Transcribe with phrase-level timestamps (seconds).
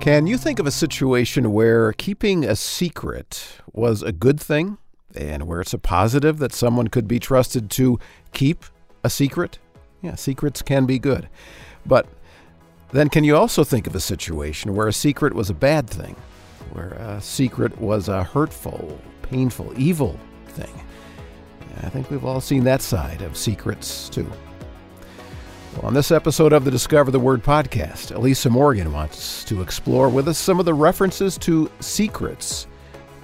[0.00, 4.78] Can you think of a situation where keeping a secret was a good thing
[5.14, 7.98] and where it's a positive that someone could be trusted to
[8.32, 8.64] keep
[9.02, 9.58] a secret?
[10.00, 11.28] Yeah, secrets can be good.
[11.84, 12.06] But
[12.92, 16.16] then can you also think of a situation where a secret was a bad thing,
[16.72, 20.18] where a secret was a hurtful, painful, evil
[20.48, 20.80] thing?
[21.82, 24.30] I think we've all seen that side of secrets too.
[25.78, 30.08] Well, on this episode of the Discover the Word podcast, Elisa Morgan wants to explore
[30.08, 32.66] with us some of the references to secrets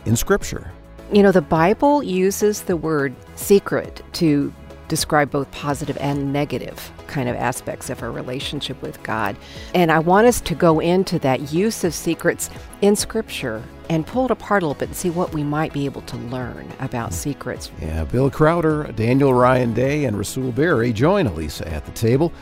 [0.04, 0.70] in Scripture.
[1.12, 4.54] You know, the Bible uses the word secret to
[4.86, 9.36] describe both positive and negative kind of aspects of our relationship with God.
[9.74, 12.50] And I want us to go into that use of secrets
[12.82, 15.84] in Scripture and pull it apart a little bit and see what we might be
[15.84, 17.70] able to learn about secrets.
[17.80, 22.32] Yeah, Bill Crowder, Daniel Ryan Day, and Rasul Berry join Elisa at the table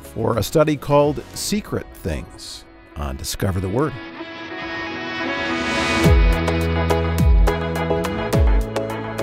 [0.00, 2.64] for a study called Secret Things
[2.96, 3.92] on Discover the Word.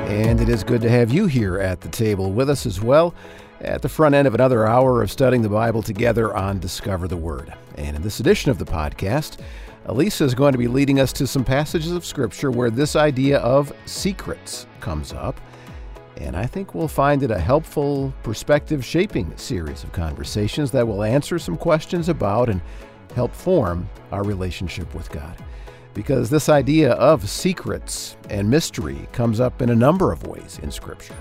[0.08, 3.14] And it is good to have you here at the table with us as well
[3.62, 7.18] at the front end of another hour of studying the Bible together on Discover the
[7.18, 7.54] Word.
[7.76, 9.38] And in this edition of the podcast,
[9.88, 13.40] Elisa is going to be leading us to some passages of Scripture where this idea
[13.40, 15.40] of secrets comes up.
[16.18, 21.04] And I think we'll find it a helpful perspective shaping series of conversations that will
[21.04, 22.62] answer some questions about and
[23.16, 25.38] help form our relationship with God
[25.94, 30.70] because this idea of secrets and mystery comes up in a number of ways in
[30.70, 31.16] Scripture.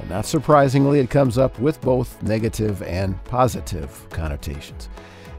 [0.00, 4.88] And not surprisingly, it comes up with both negative and positive connotations.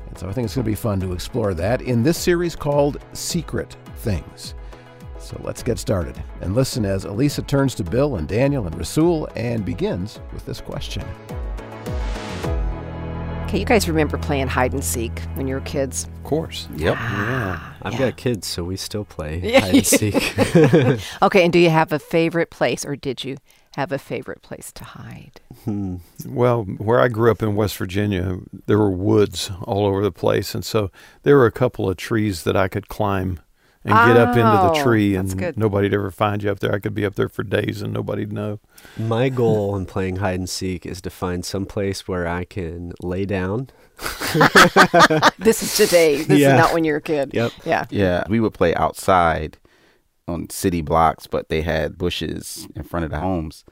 [0.08, 2.56] And so I think it's going to be fun to explore that in this series
[2.56, 4.56] called Secret Things.
[5.20, 9.28] So let's get started and listen as Elisa turns to Bill and Daniel and Rasul
[9.36, 11.04] and begins with this question.
[13.48, 16.04] Okay, you guys remember playing hide and seek when you were kids?
[16.04, 16.68] Of course.
[16.76, 16.96] Yep.
[17.00, 17.88] Ah, yeah.
[17.88, 18.00] I've yeah.
[18.10, 20.36] got kids, so we still play hide and seek.
[21.22, 23.38] Okay, and do you have a favorite place, or did you
[23.78, 25.40] have a favorite place to hide?
[25.64, 25.98] Hmm.
[26.26, 30.54] Well, where I grew up in West Virginia, there were woods all over the place.
[30.56, 30.92] And so
[31.24, 33.40] there were a couple of trees that I could climb
[33.84, 36.74] and get up into the Oh, tree, and nobody'd ever find you up there.
[36.74, 38.60] I could be up there for days and nobody'd know.
[38.98, 42.92] My goal in playing hide and seek is to find some place where I can
[43.02, 43.70] lay down.
[45.40, 46.24] This is today.
[46.24, 46.56] This Yeah.
[46.56, 47.32] is not when you're a kid.
[47.34, 47.52] Yep.
[47.66, 47.86] Yeah.
[47.90, 49.58] Yeah, we would play outside
[50.28, 53.64] on city blocks, but they had bushes in front of the homes.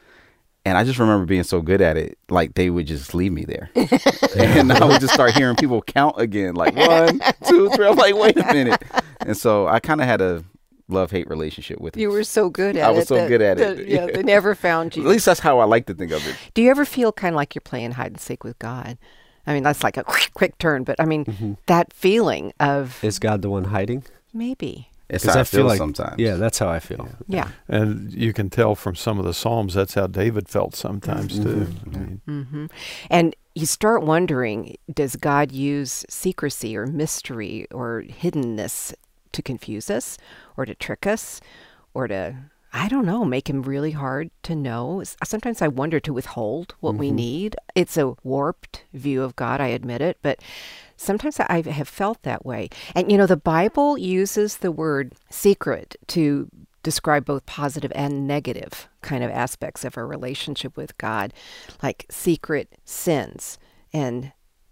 [0.68, 3.46] And I just remember being so good at it, like they would just leave me
[3.46, 3.70] there.
[3.76, 7.86] and I would just start hearing people count again, like one, two, three.
[7.88, 8.82] I'm like, wait a minute.
[9.22, 10.44] And so I kind of had a
[10.88, 12.00] love hate relationship with it.
[12.00, 12.84] You were so good at it.
[12.88, 12.96] I it.
[12.96, 13.88] was so that- good at that- it.
[13.88, 15.04] Yeah, they never found you.
[15.04, 16.36] At least that's how I like to think of it.
[16.56, 18.98] Do you ever feel kind of like you're playing hide and seek with God?
[19.46, 21.54] I mean, that's like a quick, quick turn, but I mean, Mm-hmm.
[21.68, 24.04] that feeling of Is God the one hiding?
[24.34, 24.90] maybe.
[25.10, 26.16] It's 'Cause how I, I feel feel like- sometimes.
[26.18, 27.08] Yeah, that's how I feel.
[27.28, 27.50] Yeah.
[27.68, 31.68] And you can tell from some of the Psalms that's how David felt sometimes, too.
[31.68, 31.96] Mm-hmm.
[31.96, 32.66] I mean, hmm
[33.10, 38.94] And you start wondering does God use secrecy or mystery or hiddenness
[39.32, 40.18] to confuse us
[40.58, 41.40] or to trick us
[41.94, 42.36] or to,
[42.74, 45.04] I don't know, make him really hard to know?
[45.24, 47.56] Sometimes I wonder to withhold what we need.
[47.76, 50.40] It's a warped view of God, I admit it, but
[50.98, 52.70] sometimes I have felt that way.
[52.96, 56.50] And you know, the Bible uses the word secret to
[56.84, 61.34] describe both positive and negative kind of aspects of our relationship with God,
[61.82, 63.58] like secret sins
[63.92, 64.32] and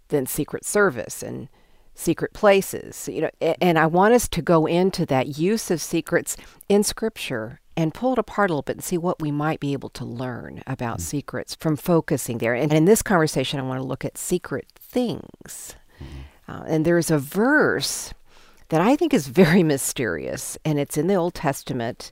[0.09, 1.49] then secret service and
[1.95, 3.29] secret places you know
[3.61, 6.35] and i want us to go into that use of secrets
[6.67, 9.73] in scripture and pull it apart a little bit and see what we might be
[9.73, 11.01] able to learn about mm.
[11.01, 12.53] secrets from focusing there.
[12.53, 15.75] And in this conversation i want to look at secret things
[16.47, 18.13] uh, and there's a verse
[18.69, 22.11] that I think is very mysterious, and it's in the Old Testament.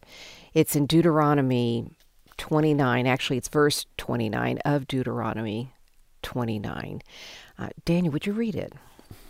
[0.53, 1.91] It's in Deuteronomy
[2.37, 3.07] 29.
[3.07, 5.73] Actually, it's verse 29 of Deuteronomy
[6.21, 7.01] 29.
[7.57, 8.73] Uh, Daniel, would you read it?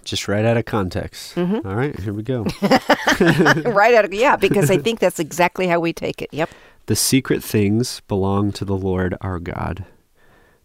[0.04, 1.38] Just right out of context.
[1.38, 2.44] All right, here we go.
[2.62, 6.30] right out of, yeah, because I think that's exactly how we take it.
[6.32, 6.50] Yep.
[6.88, 9.86] The secret things belong to the Lord our God,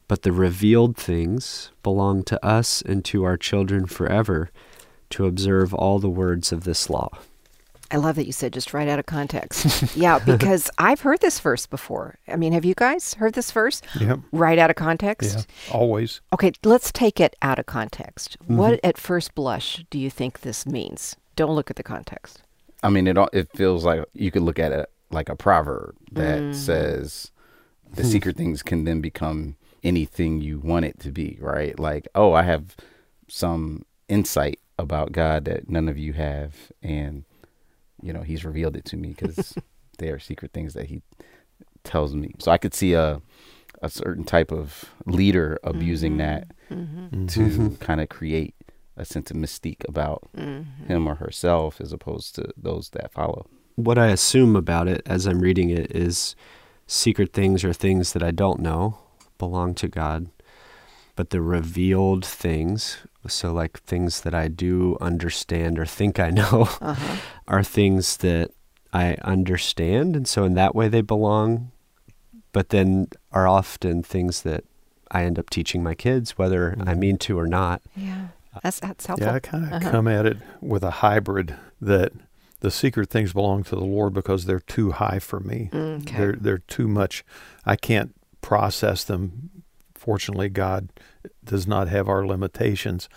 [0.09, 4.51] but the revealed things belong to us and to our children forever
[5.11, 7.11] to observe all the words of this law.
[7.91, 9.97] I love that you said just right out of context.
[9.97, 12.19] yeah, because I've heard this verse before.
[12.27, 13.81] I mean, have you guys heard this verse?
[14.01, 14.21] Yep.
[14.33, 15.47] Right out of context?
[15.69, 16.21] Yeah, always.
[16.33, 18.37] Okay, let's take it out of context.
[18.47, 18.87] What mm-hmm.
[18.87, 21.15] at first blush do you think this means?
[21.37, 22.43] Don't look at the context.
[22.83, 26.41] I mean, it it feels like you could look at it like a proverb that
[26.41, 26.55] mm.
[26.55, 27.31] says
[27.95, 28.09] the hmm.
[28.09, 31.79] secret things can then become anything you want it to be, right?
[31.79, 32.77] Like, oh, I have
[33.29, 37.25] some insight about God that none of you have, and
[38.03, 39.57] you know He's revealed it to me because
[39.99, 41.03] they are secret things that He
[41.85, 42.35] tells me.
[42.41, 43.23] So I could see a
[43.83, 47.27] a certain type of leader abusing that Mm-hmm.
[47.27, 48.55] to kind of create
[48.97, 50.87] a sense of mystique about Mm-hmm.
[50.87, 53.47] him or herself as opposed to those that follow.
[53.77, 56.35] What I assume about it as I'm reading it is
[56.87, 58.99] secret things or things that I don't know
[59.39, 60.29] belong to God,
[61.15, 66.69] but the revealed things, so like things that I do understand or think I know,
[66.81, 67.17] Uh-huh.
[67.49, 68.51] are things that
[68.93, 70.17] I understand.
[70.17, 71.71] And so in that way they belong,
[72.53, 74.65] but then are often things that
[75.11, 77.83] I end up teaching my kids, whether I mean to or not.
[77.95, 78.29] Yeah.
[78.63, 79.27] That's that's helpful.
[79.29, 79.91] Yeah, I kind of Uh-huh.
[79.91, 82.13] come at it with a hybrid that
[82.61, 85.69] the secret things belong to the Lord because they're too high for me.
[85.75, 86.17] Okay.
[86.17, 87.23] They're they're too much.
[87.67, 88.15] I can't
[88.47, 89.51] process them.
[89.95, 90.89] Fortunately, God
[91.45, 93.09] does not have our limitations,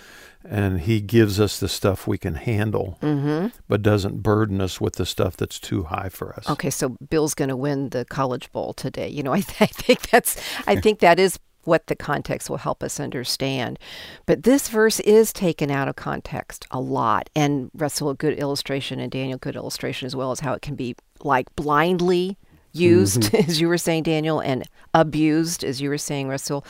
[0.43, 3.49] and He gives us the stuff we can handle, Mm-hmm.
[3.67, 6.49] but doesn't burden us with the stuff that's too high for us.
[6.49, 9.07] Okay, so Bill's going to win the College Bowl today.
[9.07, 10.35] You know, I, th- I think that's
[10.65, 13.77] I think that is what the context will help us understand.
[14.25, 18.99] But this verse is taken out of context a lot, and Rasul a good illustration,
[18.99, 22.35] and Daniel good illustration as well as how it can be like blindly
[22.71, 23.35] used, mm-hmm.
[23.49, 24.63] as you were saying, Daniel, and
[24.93, 26.65] abused, as you were saying, Rasul.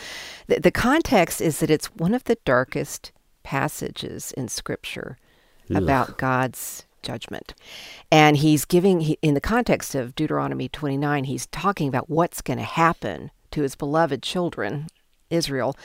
[0.47, 3.11] The, the context is that it's one of the darkest
[3.43, 5.17] passages in Scripture
[5.73, 7.53] about God's judgment.
[8.11, 12.57] And he's giving, he, in the context of Deuteronomy 29, he's talking about what's going
[12.57, 14.87] to happen to his beloved children,
[15.29, 15.75] Israel,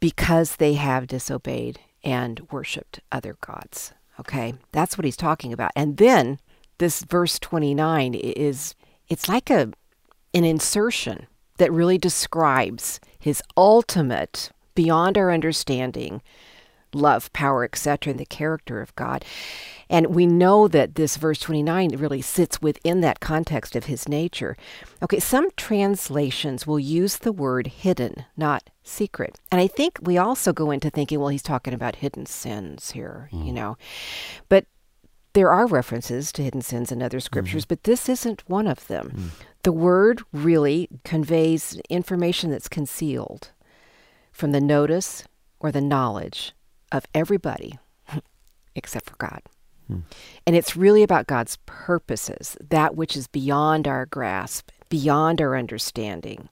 [0.00, 3.92] because they have disobeyed and worshiped other gods.
[4.20, 5.70] Okay, that's what he's talking about.
[5.74, 6.38] And then
[6.78, 8.74] this verse 29 is,
[9.12, 9.70] it's like a,
[10.32, 11.26] an insertion
[11.58, 16.22] that really describes his ultimate, beyond our understanding,
[16.94, 19.22] love, power, etc., and the character of God.
[19.90, 24.56] And we know that this verse 29 really sits within that context of his nature.
[25.02, 29.38] Okay, some translations will use the word hidden, not secret.
[29.50, 33.28] And I think we also go into thinking, well, he's talking about hidden sins here,
[33.30, 33.52] you mm.
[33.52, 33.76] know.
[34.48, 34.64] But
[35.34, 37.74] there are references to hidden sins in other scriptures, mm-hmm.
[37.74, 39.12] but this isn't one of them.
[39.14, 39.46] Mm.
[39.62, 43.50] The word really conveys information that's concealed
[44.32, 45.24] from the notice
[45.60, 46.52] or the knowledge
[46.90, 47.78] of everybody
[48.74, 49.42] except for God.
[49.86, 50.00] Hmm.
[50.46, 56.48] And it's really about God's purposes, that which is beyond our grasp, beyond our understanding.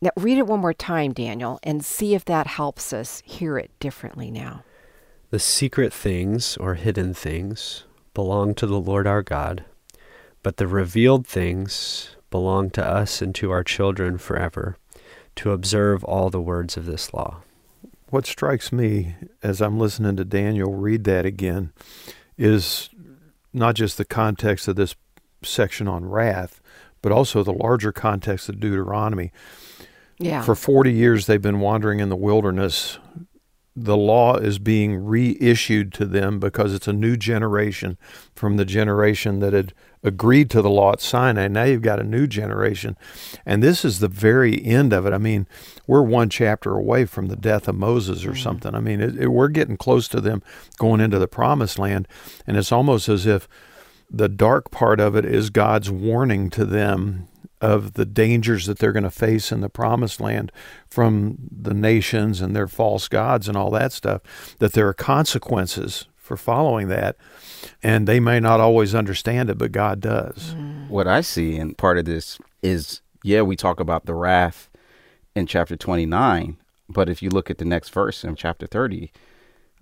[0.00, 3.70] Now, read it one more time, Daniel, and see if that helps us hear it
[3.80, 4.62] differently now.
[5.30, 7.84] The secret things or hidden things
[8.14, 9.64] belong to the Lord our God,
[10.42, 14.76] but the revealed things belong to us and to our children forever,
[15.36, 17.42] to observe all the words of this law.
[18.10, 21.72] What strikes me as I'm listening to Daniel read that again
[22.38, 22.88] is
[23.52, 24.94] not just the context of this
[25.42, 26.60] section on wrath,
[27.02, 29.32] but also the larger context of Deuteronomy.
[30.18, 30.42] Yeah.
[30.42, 32.98] For 40 years, they've been wandering in the wilderness.
[33.78, 37.98] The law is being reissued to them because it's a new generation
[38.34, 41.48] from the generation that had agreed to the law at Sinai.
[41.48, 42.96] Now you've got a new generation.
[43.44, 45.12] And this is the very end of it.
[45.12, 45.46] I mean,
[45.86, 48.42] we're one chapter away from the death of Moses or mm-hmm.
[48.42, 48.74] something.
[48.74, 50.42] I mean, it, it, we're getting close to them
[50.78, 52.08] going into the promised land.
[52.46, 53.48] And it's almost as if
[54.10, 57.28] the dark part of it is God's warning to them
[57.60, 60.52] of the dangers that they're going to face in the promised land
[60.88, 64.22] from the nations and their false gods and all that stuff,
[64.58, 67.16] that there are consequences for following that.
[67.82, 70.54] And they may not always understand it, but God does.
[70.88, 74.68] What I see in part of this is, yeah, we talk about the wrath
[75.34, 76.56] in chapter 29,
[76.88, 79.12] but if you look at the next verse in chapter 30,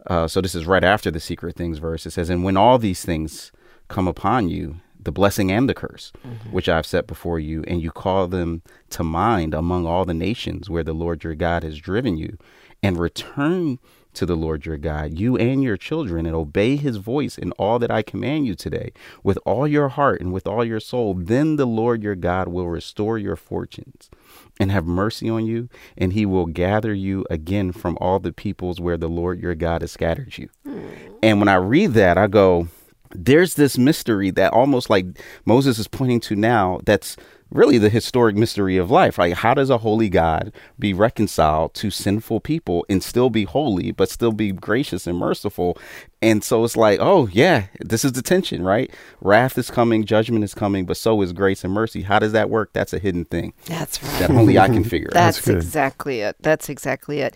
[0.06, 2.78] uh, so this is right after the secret things verse, it says, And when all
[2.78, 3.52] these things
[3.88, 6.50] come upon you, the blessing and the curse, mm-hmm.
[6.50, 10.68] which I've set before you, and you call them to mind among all the nations
[10.68, 12.36] where the Lord your God has driven you,
[12.82, 13.78] and return
[14.14, 17.78] to the Lord your God, you and your children, and obey his voice in all
[17.80, 18.92] that I command you today,
[19.22, 22.68] with all your heart and with all your soul, then the Lord your God will
[22.68, 24.08] restore your fortunes
[24.60, 25.68] and have mercy on you,
[25.98, 29.82] and he will gather you again from all the peoples where the Lord your God
[29.82, 30.48] has scattered you.
[30.64, 30.88] Hmm.
[31.22, 32.68] And when I read that, I go,
[33.14, 35.06] there's this mystery that almost like
[35.44, 37.16] Moses is pointing to now that's
[37.50, 39.16] really the historic mystery of life.
[39.16, 43.92] Like, how does a holy God be reconciled to sinful people and still be holy,
[43.92, 45.78] but still be gracious and merciful?
[46.24, 48.90] And so it's like, oh, yeah, this is the tension, right?
[49.20, 52.00] Wrath is coming, judgment is coming, but so is grace and mercy.
[52.00, 52.72] How does that work?
[52.72, 54.20] That's a hidden thing That's right.
[54.20, 55.14] that only I can figure out.
[55.14, 56.36] That's, exactly it.
[56.40, 57.34] That's exactly it.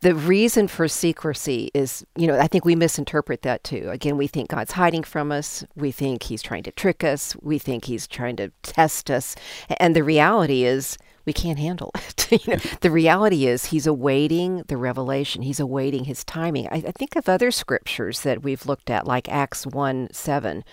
[0.00, 3.86] The reason for secrecy is, you know, I think we misinterpret that too.
[3.90, 5.62] Again, we think God's hiding from us.
[5.76, 7.36] We think he's trying to trick us.
[7.42, 9.36] We think he's trying to test us.
[9.78, 11.90] And the reality is, we can't handle
[12.30, 12.46] it.
[12.46, 15.42] you know, the reality is he's awaiting the revelation.
[15.42, 16.66] He's awaiting his timing.
[16.68, 20.64] I, I think of other scriptures that we've looked at, like Acts 1 7.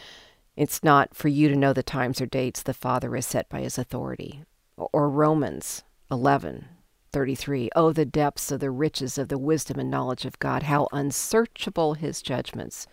[0.55, 3.61] It's not for you to know the times or dates the Father is set by
[3.61, 4.43] his authority.
[4.75, 6.67] Or Romans 11
[7.11, 7.69] 33.
[7.75, 11.95] Oh, the depths of the riches of the wisdom and knowledge of God, how unsearchable
[11.95, 12.85] his judgments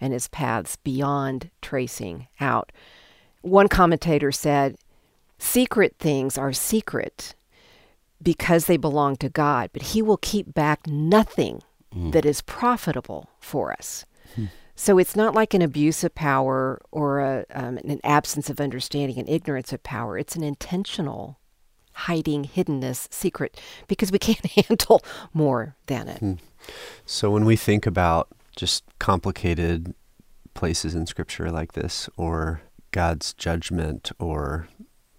[0.00, 2.72] and his paths beyond tracing out.
[3.42, 4.76] One commentator said,
[5.40, 7.34] Secret things are secret
[8.22, 12.10] because they belong to God, but he will keep back nothing hmm.
[12.10, 14.04] that is profitable for us.
[14.34, 14.46] Hmm.
[14.76, 19.18] So it's not like an abuse of power or a, um, an absence of understanding
[19.18, 20.18] and ignorance of power.
[20.18, 21.38] It's an intentional
[21.92, 26.18] hiding, hiddenness, secret, because we can't handle more than it.
[26.18, 26.34] Hmm.
[27.06, 29.94] So when we think about just complicated
[30.52, 34.68] places in scripture like this or God's judgment or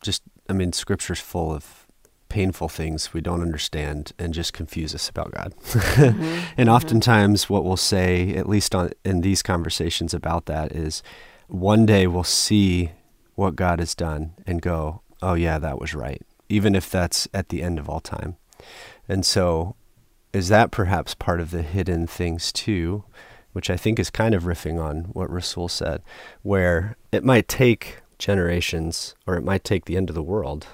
[0.02, 1.88] just I mean scripture's full of
[2.30, 5.54] painful things we don't understand and just confuse us about God.
[5.64, 6.02] Mm-hmm.
[6.58, 6.70] and mm-hmm.
[6.70, 11.04] oftentimes what we'll say at least on in these conversations about that is
[11.48, 12.92] one day we'll see
[13.36, 17.50] what God has done and go, "Oh yeah, that was right." Even if that's at
[17.50, 18.38] the end of all time.
[19.08, 19.76] And so
[20.34, 23.04] is that perhaps part of the hidden things too,
[23.52, 26.02] which I think is kind of riffing on what Rasul said,
[26.42, 30.68] where it might take generations or it might take the end of the world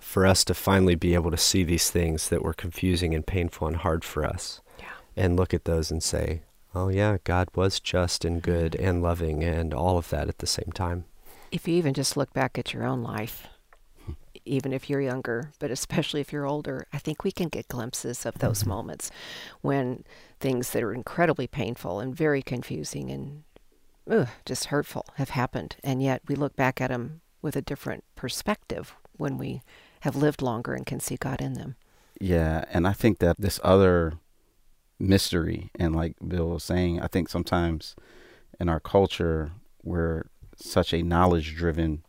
[0.00, 3.66] for us to finally be able to see these things that were confusing and painful
[3.66, 4.86] and hard for us Yeah.
[5.16, 6.42] and look at those and say,
[6.74, 8.50] oh, yeah, God was just and mm-hmm.
[8.50, 11.04] good and loving and all of that at the same time.
[11.52, 13.46] If you even just look back at your own life,
[14.04, 14.14] hmm.
[14.44, 18.26] even if you're younger, but especially if you're older, I think we can get glimpses
[18.26, 18.70] of those mm-hmm.
[18.70, 19.12] moments
[19.60, 20.04] when
[20.40, 23.44] things that are incredibly painful and very confusing and
[24.10, 25.76] ugh, just hurtful have happened.
[25.82, 29.62] And yet we look back at them with a different perspective when we
[30.00, 31.76] have lived longer and can see God in them.
[32.20, 34.14] Yeah, and I think that this other
[34.98, 37.96] mystery, and like Bill was saying, I think sometimes
[38.60, 40.24] in our culture we're
[40.56, 42.04] such a knowledge-driven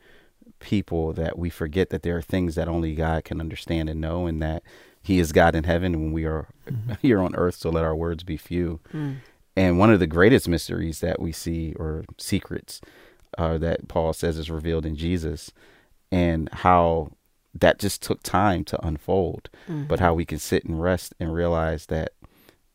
[0.59, 4.27] people that we forget that there are things that only God can understand and know,
[4.27, 4.63] and that
[5.01, 6.93] He is God in heaven, and when we are mm-hmm.
[7.01, 8.79] here on earth, so let our words be few.
[8.93, 9.17] Mm.
[9.55, 12.81] And one of the greatest mysteries that we see, or secrets,
[13.37, 15.51] uh, that Paul says is revealed in Jesus,
[16.11, 17.11] and how
[17.53, 19.49] that just took time to unfold,
[19.87, 22.11] but how we can sit and rest and realize that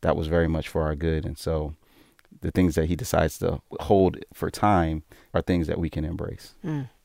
[0.00, 1.26] that was very much for our good.
[1.26, 1.75] And so
[2.40, 5.02] the things that he decides to hold for time
[5.34, 6.54] are things that we can embrace.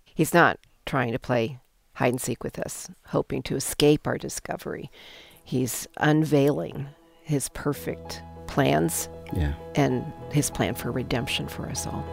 [0.05, 1.59] He's not trying to play
[1.95, 4.89] hide and seek with us, hoping to escape our discovery.
[5.43, 6.87] He's unveiling
[7.23, 9.53] his perfect plans Yeah.
[9.75, 12.03] and his plan for redemption for us all.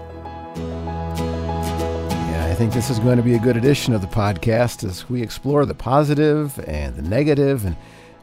[0.56, 5.08] Yeah, I think this is going to be a good edition of the podcast as
[5.08, 7.76] we explore the positive and the negative and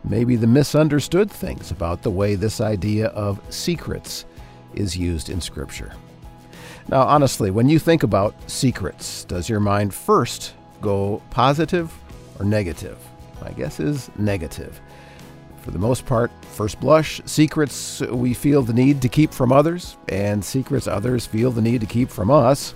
[0.03, 4.25] maybe the misunderstood things about the way this idea of secrets
[4.73, 5.93] is used in Scripture.
[6.87, 11.93] Now, honestly, when you think about secrets, does your mind first go positive
[12.39, 12.97] or negative?
[13.41, 14.81] My guess is negative.
[15.61, 19.97] For the most part, first blush, secrets we feel the need to keep from others,
[20.07, 22.73] and secrets others feel the need to keep from us.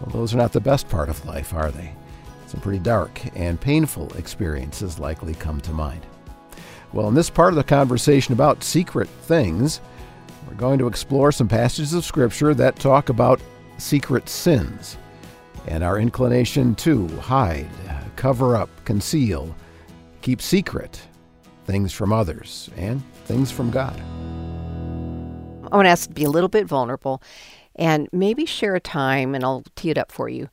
[0.00, 1.92] Well, those are not the best part of life, are they?
[2.46, 6.06] Some pretty dark and painful experiences likely come to mind.
[6.92, 9.80] Well, in this part of the conversation about secret things,
[10.46, 13.40] we're going to explore some passages of Scripture that talk about
[13.78, 14.96] secret sins
[15.66, 17.68] and our inclination to hide,
[18.14, 19.54] cover up, conceal,
[20.22, 21.00] keep secret
[21.64, 23.98] things from others and things from God.
[25.72, 27.22] I want to ask to be a little bit vulnerable
[27.76, 30.48] and maybe share a time, and I'll tee it up for you,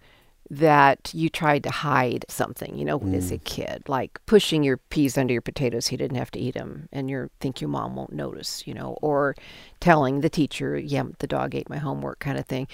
[0.50, 3.44] that you tried to hide something, you know, as a mm.
[3.44, 6.90] kid, like pushing your peas under your potatoes so you didn't have to eat them,
[6.92, 9.36] and you think your mom won't notice, you know, or
[9.80, 12.68] telling the teacher, yeah, the dog ate my homework kind of thing.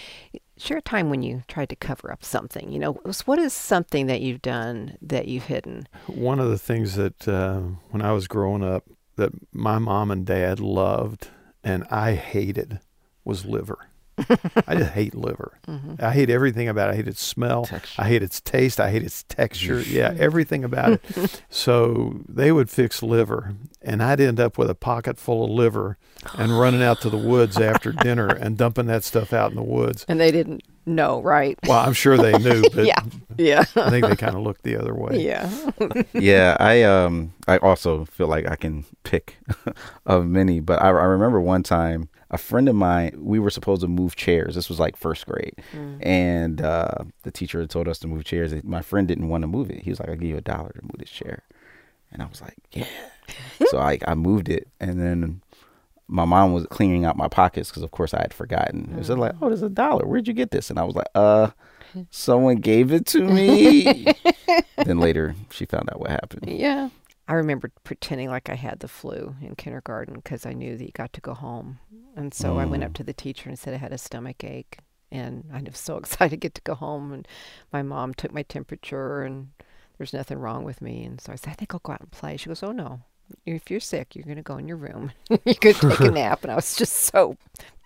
[0.57, 2.93] Share a time when you tried to cover up something, you know,
[3.25, 5.87] what is something that you've done that you've hidden?
[6.07, 7.59] One of the things that uh,
[7.91, 8.85] when I was growing up
[9.17, 11.29] that my mom and dad loved
[11.63, 12.79] and I hated
[13.23, 13.89] was liver.
[14.67, 15.59] I just hate liver.
[15.99, 16.93] I hate everything about it.
[16.93, 17.65] I hate its smell.
[17.65, 18.01] Texture.
[18.01, 18.79] I hate its taste.
[18.79, 19.79] I hate its texture.
[19.81, 21.41] yeah, everything about it.
[21.49, 25.97] so they would fix liver, and I'd end up with a pocket full of liver
[26.37, 29.63] and running out to the woods after dinner and dumping that stuff out in the
[29.63, 30.05] woods.
[30.07, 31.57] And they didn't know, right?
[31.67, 33.01] Well, I'm sure they knew, but yeah.
[33.37, 33.63] Yeah.
[33.75, 35.23] I think they kind of looked the other way.
[35.23, 35.49] yeah.
[36.13, 39.37] yeah, I um I also feel like I can pick
[40.05, 43.81] of many, but I, I remember one time a friend of mine we were supposed
[43.81, 44.55] to move chairs.
[44.55, 45.55] This was like first grade,
[46.01, 48.53] and uh, the teacher had told us to move chairs.
[48.63, 49.83] My friend didn't want to move it.
[49.83, 51.43] He was like, "I'll give you a dollar to move this chair,"
[52.11, 52.85] and I was like, "Yeah."
[53.67, 55.41] so I I moved it, and then
[56.07, 58.89] my mom was cleaning out my pockets because of course I had forgotten.
[58.93, 60.05] It was like, "Oh, there's a dollar.
[60.05, 61.51] Where'd you get this?" And I was like, "Uh."
[62.11, 64.13] Someone gave it to me.
[64.85, 66.45] then later, she found out what happened.
[66.47, 66.89] Yeah.
[67.27, 70.91] I remember pretending like I had the flu in kindergarten because I knew that you
[70.93, 71.79] got to go home.
[72.15, 72.95] And so I went up mm.
[72.95, 74.79] to the teacher and said I had a stomach ache.
[75.11, 77.11] And I was so excited to get to go home.
[77.11, 77.27] And
[77.73, 79.49] my mom took my temperature and
[79.97, 81.03] there's nothing wrong with me.
[81.03, 82.37] And so I said, I think I'll go out and play.
[82.37, 83.01] She goes, Oh, no.
[83.45, 85.11] If you're sick, you're going to go in your room.
[85.29, 86.43] going to take a nap.
[86.43, 87.35] And I was just so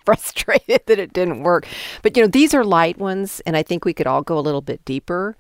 [0.06, 1.66] frustrated that it didn't work.
[2.04, 3.42] But, you know, these are light ones.
[3.48, 5.36] And I think we could all go a little bit deeper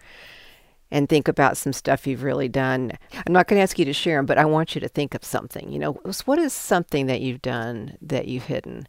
[0.91, 2.91] and think about some stuff you've really done.
[3.25, 5.15] I'm not going to ask you to share them, but I want you to think
[5.15, 5.71] of something.
[5.71, 5.93] You know,
[6.25, 8.88] what is something that you've done that you've hidden?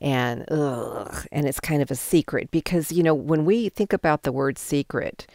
[0.00, 4.22] And ugh, and it's kind of a secret because you know when we think about
[4.22, 5.26] the word secret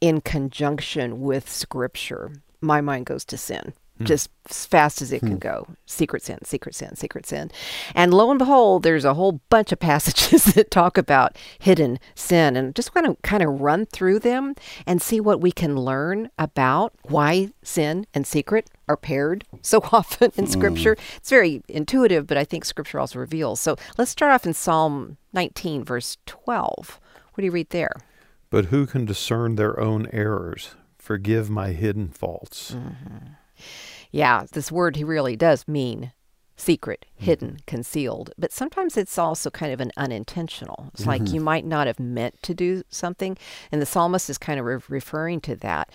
[0.00, 4.04] in conjunction with scripture, my mind goes to sin Hmm.
[4.04, 5.38] just as fast as it can hmm.
[5.38, 5.66] go.
[5.86, 7.50] Secret sin, secret sin, secret sin.
[7.94, 12.56] And lo and behold, there's a whole bunch of passages that talk about hidden sin.
[12.56, 14.54] And just want to kind of run through them
[14.86, 20.32] and see what we can learn about why sin and secret are paired so often
[20.36, 20.94] in Scripture.
[20.94, 21.16] Hmm.
[21.16, 23.60] It's very intuitive, but I think Scripture also reveals.
[23.60, 27.00] So let's start off in Psalm 19, verse 12.
[27.34, 27.92] What do you read there?
[28.50, 30.74] But who can discern their own errors?
[30.98, 32.72] Forgive my hidden faults.
[32.72, 33.32] Mm-hmm.
[34.10, 36.12] Yeah, this word he really does mean
[36.58, 37.24] secret, mm-hmm.
[37.24, 38.32] hidden, concealed.
[38.36, 40.90] But sometimes it's also kind of an unintentional.
[40.92, 41.34] It's like mm-hmm.
[41.36, 43.38] you might not have meant to do something.
[43.72, 45.90] And the psalmist is kind of re- referring to that.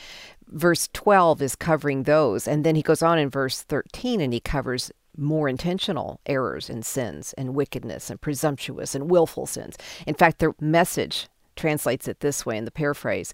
[0.48, 2.48] Verse 12 is covering those.
[2.48, 6.84] And then he goes on in verse 13 and he covers more intentional errors and
[6.86, 9.78] sins and wickedness and presumptuous and willful sins.
[10.08, 13.34] In fact, the message translates it this way in the paraphrase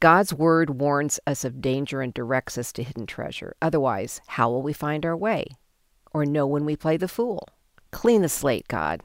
[0.00, 3.54] God's word warns us of danger and directs us to hidden treasure.
[3.60, 5.46] Otherwise, how will we find our way?
[6.12, 7.46] Or know when we play the fool?
[7.90, 9.02] Clean the slate, God,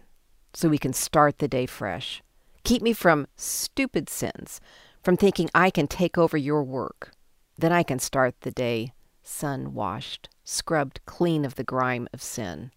[0.54, 2.24] so we can start the day fresh.
[2.64, 4.62] Keep me from stupid sins,
[5.04, 7.12] from thinking I can take over your work.
[7.58, 12.72] Then I can start the day sun washed, scrubbed clean of the grime of sin.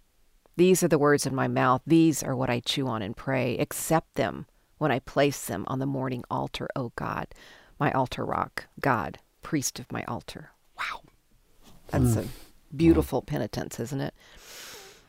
[0.57, 1.83] These are the words in my mouth.
[1.87, 3.57] These are what I chew on and pray.
[3.59, 4.46] Accept them
[4.78, 7.28] when I place them on the morning altar, O God,
[7.78, 10.50] my altar rock, God, priest of my altar.
[10.78, 11.02] Wow.
[11.88, 12.20] That's hmm.
[12.20, 12.24] a
[12.76, 14.14] beautiful penitence, isn't it?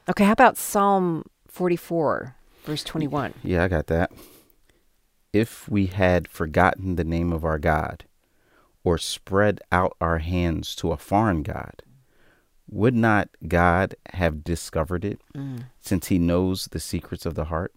[0.09, 3.33] Okay, how about Psalm 44, verse 21?
[3.43, 4.11] Yeah, I got that.
[5.31, 8.05] If we had forgotten the name of our God,
[8.83, 11.83] or spread out our hands to a foreign God,
[12.69, 15.65] would not God have discovered it, mm.
[15.79, 17.73] since he knows the secrets of the heart?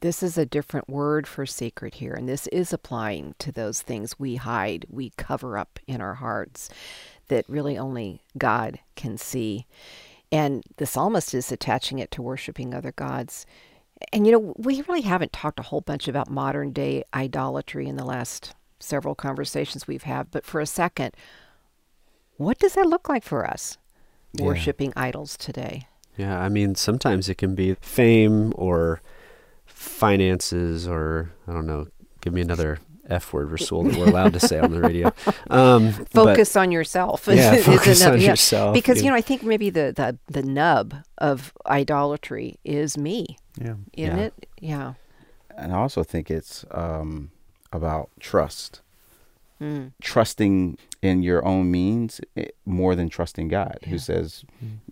[0.00, 4.18] This is a different word for secret here, and this is applying to those things
[4.18, 6.70] we hide, we cover up in our hearts
[7.28, 9.66] that really only God can see.
[10.32, 13.44] And the psalmist is attaching it to worshiping other gods.
[14.12, 17.96] And you know, we really haven't talked a whole bunch about modern day idolatry in
[17.96, 21.14] the last several conversations we've had, but for a second,
[22.38, 23.76] what does that look like for us?
[24.32, 24.46] Yeah.
[24.46, 25.88] Worshiping idols today.
[26.16, 29.02] Yeah, I mean, sometimes it can be fame or
[29.80, 31.88] finances or, I don't know,
[32.20, 35.12] give me another F word, Rasul, that we're allowed to say on the radio.
[35.48, 37.26] Um, but- focus on yourself.
[37.30, 38.30] Yeah, focus another- on yeah.
[38.30, 39.04] yourself, Because yeah.
[39.04, 43.74] you know, I think maybe the, the the nub of idolatry is me, Yeah.
[43.94, 44.16] isn't Yeah.
[44.16, 44.46] it?
[44.60, 44.92] Yeah.
[45.56, 47.30] And I also think it's um,
[47.72, 48.82] about trust.
[49.60, 49.92] Mm.
[50.02, 54.44] Trusting in your own means eh, more than trusting God, who says,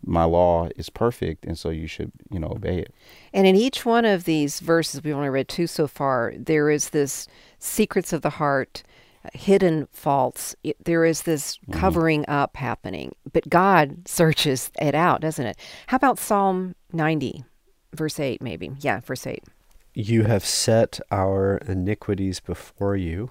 [0.04, 2.94] My law is perfect, and so you should, you know, obey it.
[3.32, 6.34] And in each one of these verses, we've only read two so far.
[6.36, 7.26] There is this
[7.58, 8.82] secrets of the heart,
[9.24, 10.54] uh, hidden faults.
[10.62, 15.56] It, there is this covering up happening, but God searches it out, doesn't it?
[15.86, 17.44] How about Psalm ninety,
[17.94, 18.70] verse eight, maybe?
[18.80, 19.44] Yeah, verse eight.
[19.94, 23.30] You have set our iniquities before you,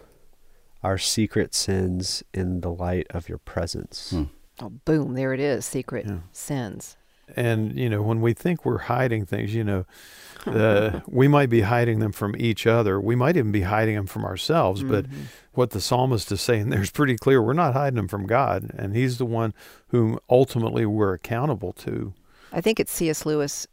[0.83, 4.11] our secret sins in the light of your presence.
[4.11, 4.23] Hmm.
[4.61, 5.13] Oh, boom!
[5.13, 5.65] There it is.
[5.65, 6.19] Secret Yeah.
[6.31, 6.97] sins.
[7.35, 9.85] And, you know, when we think we're hiding things, you know,
[10.45, 13.01] uh, we might be hiding them from each other.
[13.01, 14.81] We might even be hiding them from ourselves.
[14.81, 15.07] But
[15.51, 17.41] what the psalmist is saying there is pretty clear.
[17.41, 19.53] We're not hiding them from God, and He's the one
[19.89, 22.13] whom ultimately we're accountable to.
[22.53, 23.25] I think it's C.S.
[23.25, 23.67] Lewis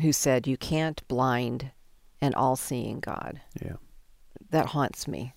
[0.00, 1.72] who said, You can't blind
[2.20, 3.40] an all seeing God.
[3.60, 3.74] Yeah.
[4.50, 5.34] That haunts me.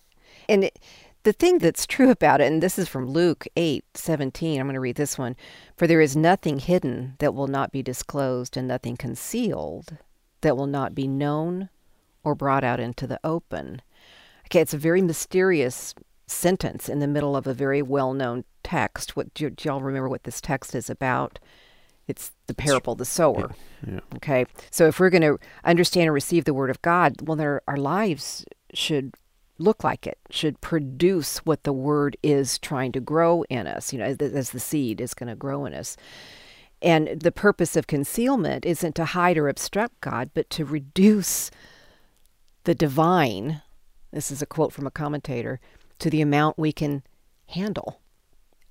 [0.48, 0.78] And it,
[1.26, 4.76] the thing that's true about it, and this is from Luke 8 17, I'm going
[4.76, 5.36] to read this one.
[5.76, 9.98] For there is nothing hidden that will not be disclosed, and nothing concealed
[10.42, 11.70] that will not be known
[12.24, 13.82] or brought out into the open.
[14.46, 15.96] Okay, it's a very mysterious
[16.28, 19.16] sentence in the middle of a very well known text.
[19.16, 21.40] What do, do y'all remember what this text is about?
[22.08, 23.56] It's the parable of the sower.
[23.86, 24.00] Yeah.
[24.18, 24.46] Okay.
[24.70, 28.46] So if we're going to understand and receive the word of God, well, our lives
[28.76, 29.16] should
[29.58, 34.00] look like it, should produce what the word is trying to grow in us, you
[34.00, 35.96] know, as the, seed is going to grow in us.
[36.82, 41.52] And the purpose of concealment isn't to hide or obstruct God, but to reduce
[42.66, 43.62] the divine,
[44.12, 45.60] this is a quote from a commentator,
[46.00, 47.04] to the amount we can
[47.48, 48.02] handle.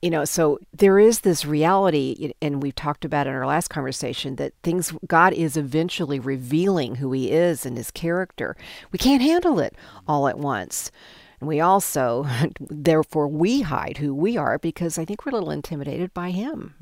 [0.05, 4.37] You know, so there is this reality, and we've talked about in our last conversation
[4.37, 8.55] that things, God is eventually revealing who He is and His character.
[8.93, 9.75] We can't handle it
[10.07, 10.93] all at once.
[11.41, 12.27] And we also,
[12.61, 16.75] therefore, we hide who we are because I think we're a little intimidated by Him.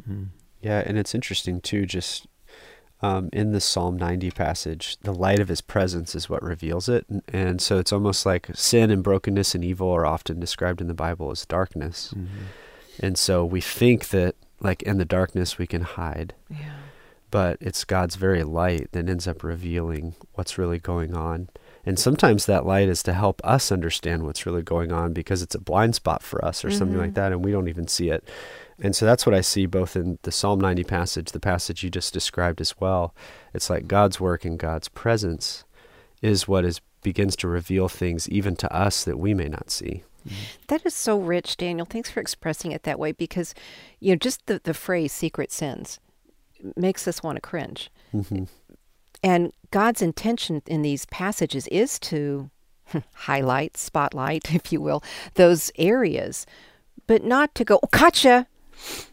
[0.60, 2.26] Yeah, and it's interesting too, just
[3.02, 7.04] um, in the Psalm 90 passage, the light of his presence is what reveals it.
[7.08, 10.88] And, and so it's almost like sin and brokenness and evil are often described in
[10.88, 12.12] the Bible as darkness.
[13.00, 16.74] And so we think that, like, in the darkness we can hide, Yeah.
[17.30, 21.48] but it's God's very light that ends up revealing what's really going on.
[21.84, 25.54] And sometimes that light is to help us understand what's really going on because it's
[25.54, 27.14] a blind spot for us or something like mm-hmm.
[27.14, 28.28] that, and we don't even see it.
[28.78, 31.90] And so that's what I see both in the Psalm 90 passage, the passage you
[31.90, 33.14] just described as well.
[33.52, 35.64] It's like God's work and God's presence
[36.20, 40.04] is what is begins to reveal things even to us that we may not see.
[40.68, 41.86] That is so rich, Daniel.
[41.86, 43.54] Thanks for expressing it that way because,
[44.00, 45.98] you know, just the, the phrase secret sins
[46.76, 47.90] makes us want to cringe.
[48.14, 48.44] Mm-hmm.
[49.24, 52.50] And God's intention in these passages is to
[53.14, 55.02] highlight, spotlight, if you will,
[55.34, 56.46] those areas,
[57.06, 58.46] but not to go, oh, gotcha.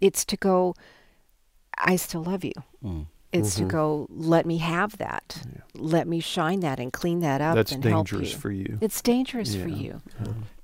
[0.01, 0.75] It's to go,
[1.77, 2.53] I still love you.
[2.83, 3.05] Mm.
[3.31, 5.43] It's to go, let me have that.
[5.75, 8.39] Let me shine that and clean that up That's and help dangerous you.
[8.39, 8.77] for you.
[8.81, 9.75] It's dangerous for Yeah.
[9.75, 10.01] you.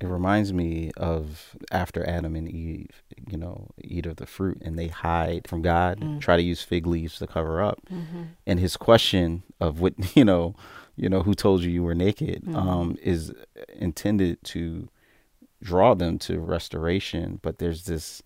[0.01, 2.89] It reminds me of after Adam and Eve,
[3.29, 6.19] you know, eat of the fruit and they hide from God, Mm.
[6.19, 7.81] try to use fig leaves to cover up.
[7.91, 8.23] Mm-hmm.
[8.47, 10.55] And his question of what, you know,
[10.95, 12.55] you know, who told you you were naked, Mm-hmm.
[12.55, 13.31] um, is
[13.75, 14.89] intended to
[15.61, 17.39] draw them to restoration.
[17.43, 18.23] But there's this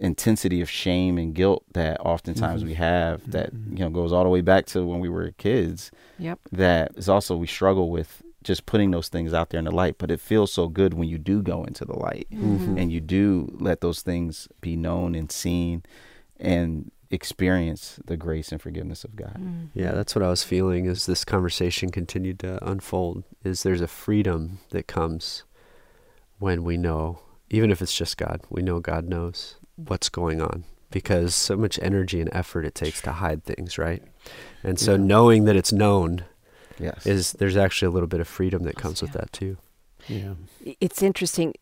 [0.00, 2.82] intensity of shame and guilt that oftentimes we mm-hmm.
[2.82, 3.76] have that, mm-hmm.
[3.76, 5.90] you know, goes all the way back to when we were kids.
[6.18, 6.38] Yep.
[6.52, 9.96] that is also we struggle with just putting those things out there in the light
[9.98, 12.76] but it feels so good when you do go into the light mm-hmm.
[12.76, 15.82] and you do let those things be known and seen
[16.38, 19.36] and experience the grace and forgiveness of God.
[19.38, 19.68] Mm.
[19.74, 23.88] Yeah, that's what I was feeling as this conversation continued to unfold is there's a
[23.88, 25.42] freedom that comes
[26.38, 27.18] when we know
[27.50, 31.78] even if it's just God, we know God knows what's going on because so much
[31.82, 34.02] energy and effort it takes to hide things, right?
[34.62, 36.24] And so knowing that it's known
[36.78, 37.06] Yes.
[37.06, 39.56] is there's actually a little bit of freedom that comes with that too.
[40.08, 40.34] Yeah.
[40.80, 41.54] it's interesting.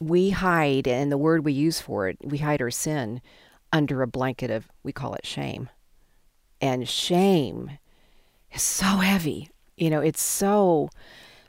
[0.00, 3.22] We hide, and the word we use for it, we hide our sin
[3.72, 5.70] under a blanket of, we call it shame.
[6.60, 7.78] And shame
[8.52, 9.48] is so heavy.
[9.76, 10.90] You know, it's so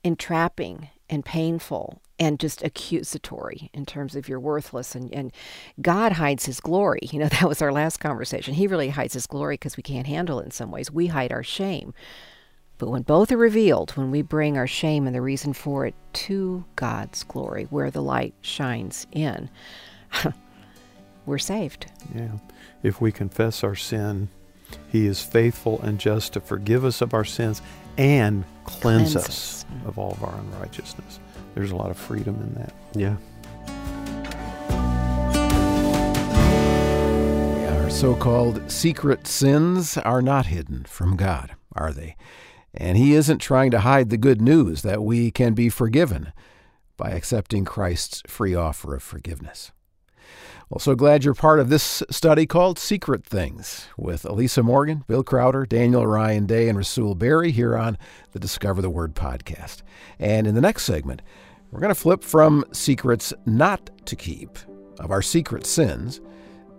[0.03, 4.95] entrapping and painful and just accusatory in terms of you're worthless.
[4.95, 5.32] And, and
[5.82, 6.99] God hides his glory.
[7.12, 8.53] You know, that was our last conversation.
[8.53, 10.91] He really hides his glory because we can't handle it in some ways.
[10.91, 11.93] We hide our shame.
[12.77, 15.95] But when both are revealed, when we bring our shame and the reason for it
[16.13, 19.49] to God's glory, where the light shines in,
[21.25, 21.88] we're saved.
[22.13, 22.34] Yeah.
[22.84, 24.30] If we confess our sin,
[24.91, 27.62] He is faithful and just to forgive us of our sins
[27.97, 29.65] and cleanse, Cleanse us us.
[29.88, 31.19] of all of our unrighteousness.
[31.57, 32.71] There's a lot of freedom in that.
[32.93, 33.17] Yeah.
[37.79, 42.15] Our so called secret sins are not hidden from God, are they?
[42.75, 46.31] And He isn't trying to hide the good news that we can be forgiven
[46.95, 49.71] by accepting Christ's free offer of forgiveness.
[50.69, 55.23] Well, so glad you're part of this study called Secret Things with Elisa Morgan, Bill
[55.23, 57.97] Crowder, Daniel Ryan Day, and Rasul Berry here on
[58.33, 59.77] the Discover the Word podcast.
[60.19, 61.21] And in the next segment,
[61.71, 64.58] we're going to flip from secrets not to keep
[64.99, 66.21] of our secret sins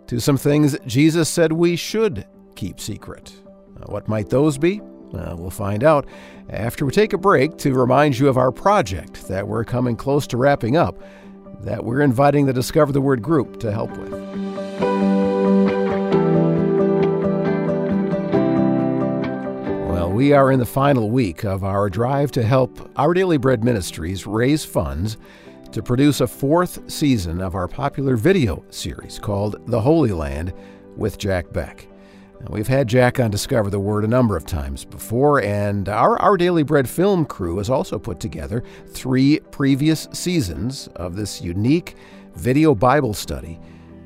[0.06, 3.32] to some things Jesus said we should keep secret.
[3.76, 4.80] Uh, what might those be?
[5.14, 6.06] Uh, we'll find out
[6.50, 10.26] after we take a break to remind you of our project that we're coming close
[10.26, 11.02] to wrapping up,
[11.60, 14.47] that we're inviting the Discover the Word group to help with.
[20.08, 24.26] We are in the final week of our drive to help Our Daily Bread Ministries
[24.26, 25.18] raise funds
[25.72, 30.54] to produce a fourth season of our popular video series called The Holy Land
[30.96, 31.86] with Jack Beck.
[32.40, 36.18] Now, we've had Jack on Discover the Word a number of times before, and our
[36.20, 41.96] Our Daily Bread film crew has also put together three previous seasons of this unique
[42.34, 43.58] video Bible study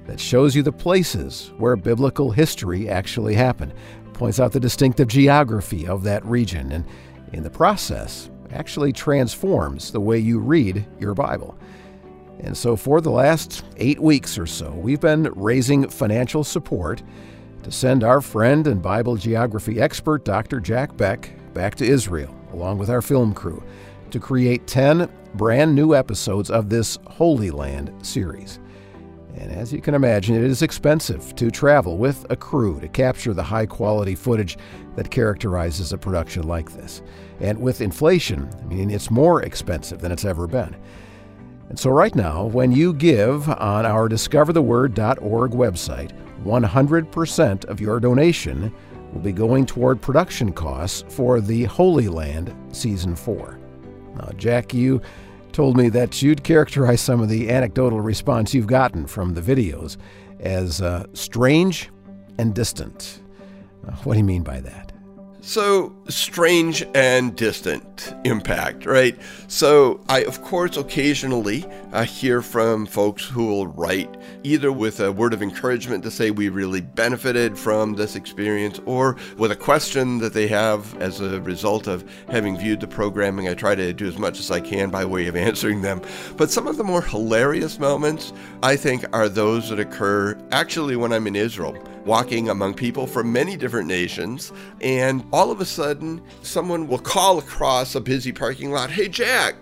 [0.06, 3.72] that shows you the places where biblical history actually happened,
[4.22, 6.86] points out the distinctive geography of that region, and
[7.32, 11.58] in the process, actually transforms the way you read your Bible.
[12.38, 17.02] And so, for the last eight weeks or so, we've been raising financial support
[17.64, 20.60] to send our friend and Bible geography expert, Dr.
[20.60, 23.60] Jack Beck, back to Israel, along with our film crew,
[24.12, 28.60] to create 10 brand new episodes of this Holy Land series.
[29.36, 33.32] And as you can imagine, it is expensive to travel with a crew to capture
[33.32, 34.58] the high quality footage
[34.96, 37.02] that characterizes a production like this.
[37.40, 40.76] And with inflation, I mean, it's more expensive than it's ever been.
[41.70, 46.12] And so, right now, when you give on our discovertheword.org website,
[46.44, 48.74] 100% of your donation
[49.12, 53.58] will be going toward production costs for the Holy Land Season 4.
[54.16, 55.00] Now, Jack, you
[55.52, 59.96] told me that you'd characterize some of the anecdotal response you've gotten from the videos
[60.40, 61.90] as uh, strange
[62.38, 63.20] and distant.
[63.86, 64.91] Uh, what do you mean by that?
[65.44, 69.18] So strange and distant impact, right?
[69.48, 74.08] So I, of course, occasionally uh, hear from folks who will write
[74.44, 79.16] either with a word of encouragement to say we really benefited from this experience or
[79.36, 83.48] with a question that they have as a result of having viewed the programming.
[83.48, 86.02] I try to do as much as I can by way of answering them.
[86.36, 91.12] But some of the more hilarious moments, I think, are those that occur actually when
[91.12, 96.20] I'm in Israel walking among people from many different nations, and all of a sudden,
[96.42, 99.54] someone will call across a busy parking lot, Hey, Jack.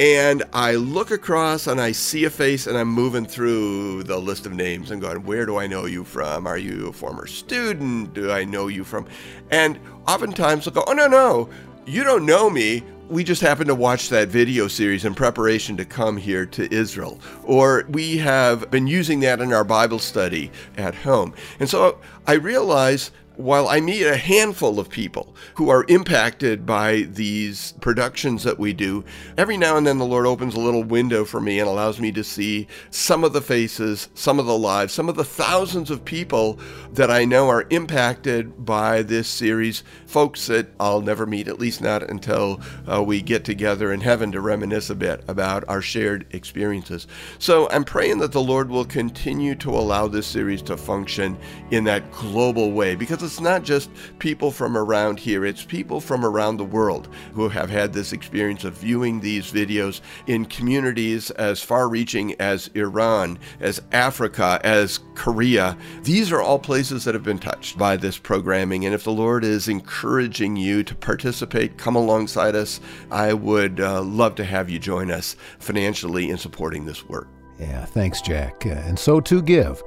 [0.00, 4.46] And I look across and I see a face, and I'm moving through the list
[4.46, 6.46] of names and going, Where do I know you from?
[6.46, 8.14] Are you a former student?
[8.14, 9.06] Do I know you from?
[9.50, 9.78] And
[10.08, 11.50] oftentimes they'll go, Oh, no, no,
[11.86, 15.84] you don't know me we just happened to watch that video series in preparation to
[15.84, 17.20] come here to Israel.
[17.44, 21.34] Or we have been using that in our Bible study at home.
[21.60, 27.02] And so I realize while I meet a handful of people who are impacted by
[27.10, 29.04] these productions that we do,
[29.38, 32.12] every now and then the Lord opens a little window for me and allows me
[32.12, 36.04] to see some of the faces, some of the lives, some of the thousands of
[36.04, 36.58] people
[36.92, 39.82] that I know are impacted by this series.
[40.06, 44.32] Folks that I'll never meet, at least not until uh, we get together in heaven
[44.32, 47.06] to reminisce a bit about our shared experiences.
[47.38, 51.38] So I'm praying that the Lord will continue to allow this series to function
[51.70, 56.24] in that global way because it's not just people from around here, it's people from
[56.24, 61.62] around the world who have had this experience of viewing these videos in communities as
[61.62, 65.76] far reaching as Iran, as Africa, as Korea.
[66.02, 68.84] These are all places that have been touched by this programming.
[68.86, 72.80] And if the Lord is encouraging you to participate, come alongside us,
[73.10, 77.28] I would uh, love to have you join us financially in supporting this work.
[77.58, 78.66] Yeah, thanks, Jack.
[78.66, 79.82] Uh, and so to give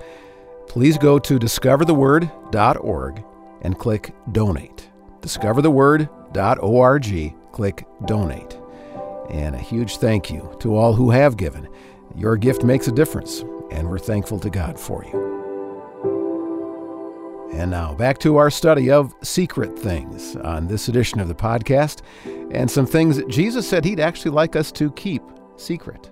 [0.67, 3.23] please go to discovertheword.org
[3.62, 4.89] and click Donate.
[5.21, 8.60] Discovertheword.org, click Donate.
[9.30, 11.67] And a huge thank you to all who have given.
[12.15, 15.34] Your gift makes a difference, and we're thankful to God for you.
[17.54, 22.01] And now back to our study of secret things on this edition of the podcast,
[22.51, 25.23] and some things that Jesus said he'd actually like us to keep
[25.56, 26.12] secret.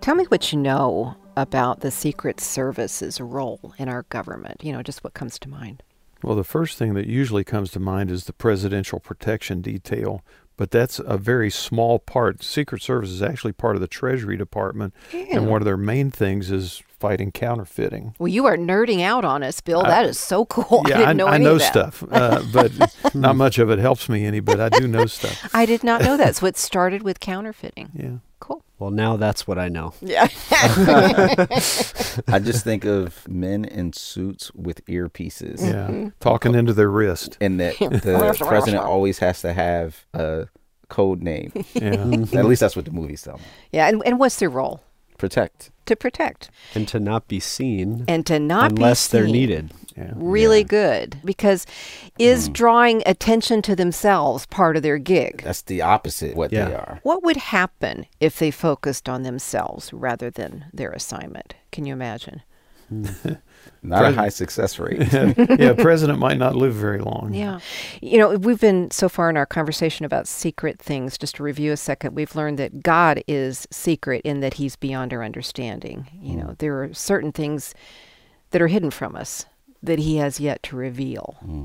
[0.00, 4.62] Tell me what you know about the Secret Service's role in our government?
[4.62, 5.82] You know, just what comes to mind.
[6.22, 10.22] Well, the first thing that usually comes to mind is the Presidential Protection Detail,
[10.56, 12.42] but that's a very small part.
[12.42, 16.50] Secret Service is actually part of the Treasury Department, and one of their main things
[16.50, 18.14] is fighting counterfeiting.
[18.18, 19.82] Well, you are nerding out on us, Bill.
[19.82, 20.82] that is so cool.
[20.88, 21.70] Yeah, I didn't know I, any know of that.
[21.70, 22.72] stuff, uh, but
[23.14, 24.40] not much of it helps me any.
[24.40, 25.50] But I do know stuff.
[25.54, 26.36] I did not know that.
[26.36, 27.90] So it started with counterfeiting.
[27.94, 28.16] Yeah.
[28.40, 28.64] Cool.
[28.78, 29.92] Well, now that's what I know.
[30.00, 30.28] Yeah.
[32.26, 35.60] I just think of men in suits with earpieces.
[35.62, 37.36] Yeah, talking into their wrist.
[37.40, 40.48] And that the president always has to have a
[40.88, 41.52] code name.
[41.74, 41.92] Yeah.
[42.38, 43.44] At least that's what the movies tell me.
[43.72, 43.88] yeah.
[43.88, 44.82] And, and what's their role?
[45.18, 45.70] Protect.
[45.86, 49.72] to protect And to not be seen and to not unless be they're needed.
[49.96, 50.12] Yeah.
[50.16, 50.66] Really Yeah.
[50.66, 51.66] good because
[52.18, 52.52] is hmm.
[52.52, 55.42] drawing attention to themselves part of their gig?
[55.44, 56.68] That's the opposite what Yeah.
[56.68, 57.00] they are.
[57.02, 61.54] What would happen if they focused on themselves rather than their assignment?
[61.70, 62.42] Can you imagine?
[63.82, 65.12] Not a high success rate.
[65.12, 67.34] yeah, president might not live very long.
[67.34, 67.60] Yeah.
[68.00, 71.18] You know, we've been so far in our conversation about secret things.
[71.18, 75.12] Just to review a second, we've learned that God is secret in that he's beyond
[75.12, 76.08] our understanding.
[76.20, 76.40] You hmm.
[76.40, 77.74] know, there are certain things
[78.50, 79.46] that are hidden from us
[79.82, 81.36] that he has yet to reveal.
[81.40, 81.64] Hmm.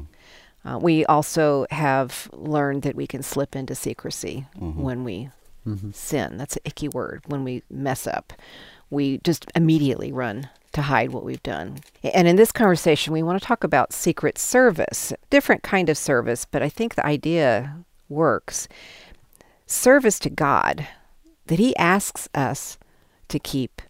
[0.65, 4.81] Uh, we also have learned that we can slip into secrecy mm-hmm.
[4.81, 5.29] when we
[5.65, 5.91] mm-hmm.
[5.91, 6.37] sin.
[6.37, 7.23] That's an icky word.
[7.27, 8.33] When we mess up,
[8.89, 11.79] we just immediately run to hide what we've done.
[12.03, 16.45] And in this conversation, we want to talk about secret service, different kind of service,
[16.45, 18.67] but I think the idea works.
[19.65, 20.87] Service to God
[21.47, 22.77] that He asks us
[23.29, 23.81] to keep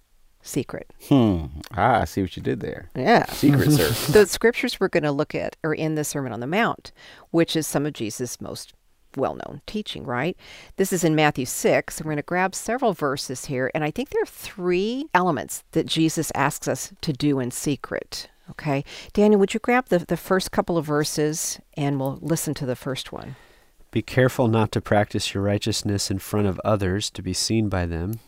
[0.41, 0.91] secret.
[1.09, 1.45] hmm.
[1.75, 2.89] Ah, I see what you did there.
[2.95, 3.25] Yeah.
[3.27, 4.07] Secret service.
[4.07, 6.91] The scriptures we're going to look at are in the Sermon on the Mount,
[7.31, 8.73] which is some of Jesus' most
[9.19, 10.35] well known teaching, right?
[10.77, 11.97] This is in Matthew 6.
[11.97, 15.63] and We're going to grab several verses here, and I think there are three elements
[15.71, 18.29] that Jesus asks us to do in secret.
[18.51, 18.83] Okay.
[19.13, 22.75] Daniel, would you grab the, the first couple of verses and we'll listen to the
[22.75, 23.35] first one?
[23.91, 27.85] Be careful not to practice your righteousness in front of others to be seen by
[27.85, 28.19] them.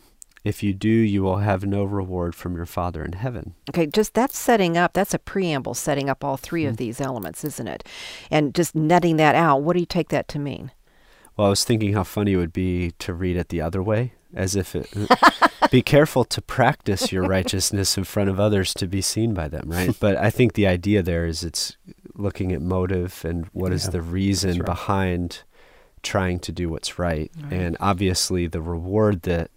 [0.44, 3.54] If you do, you will have no reward from your Father in heaven.
[3.70, 6.76] Okay, just that's setting up, that's a preamble setting up all 3 of hmm.
[6.76, 7.86] these elements, isn't it?
[8.30, 10.72] And just netting that out, what do you take that to mean?
[11.36, 14.12] Well, I was thinking how funny it would be to read it the other way,
[14.34, 14.88] as if it.
[15.70, 19.70] be careful to practice your righteousness in front of others to be seen by them,
[19.70, 19.96] right?
[20.00, 21.76] But I think the idea there is it's
[22.14, 24.66] looking at motive and what is Yeah, the reason right.
[24.66, 25.42] behind
[26.02, 27.30] trying to do what's right.
[27.50, 29.50] And obviously, the reward that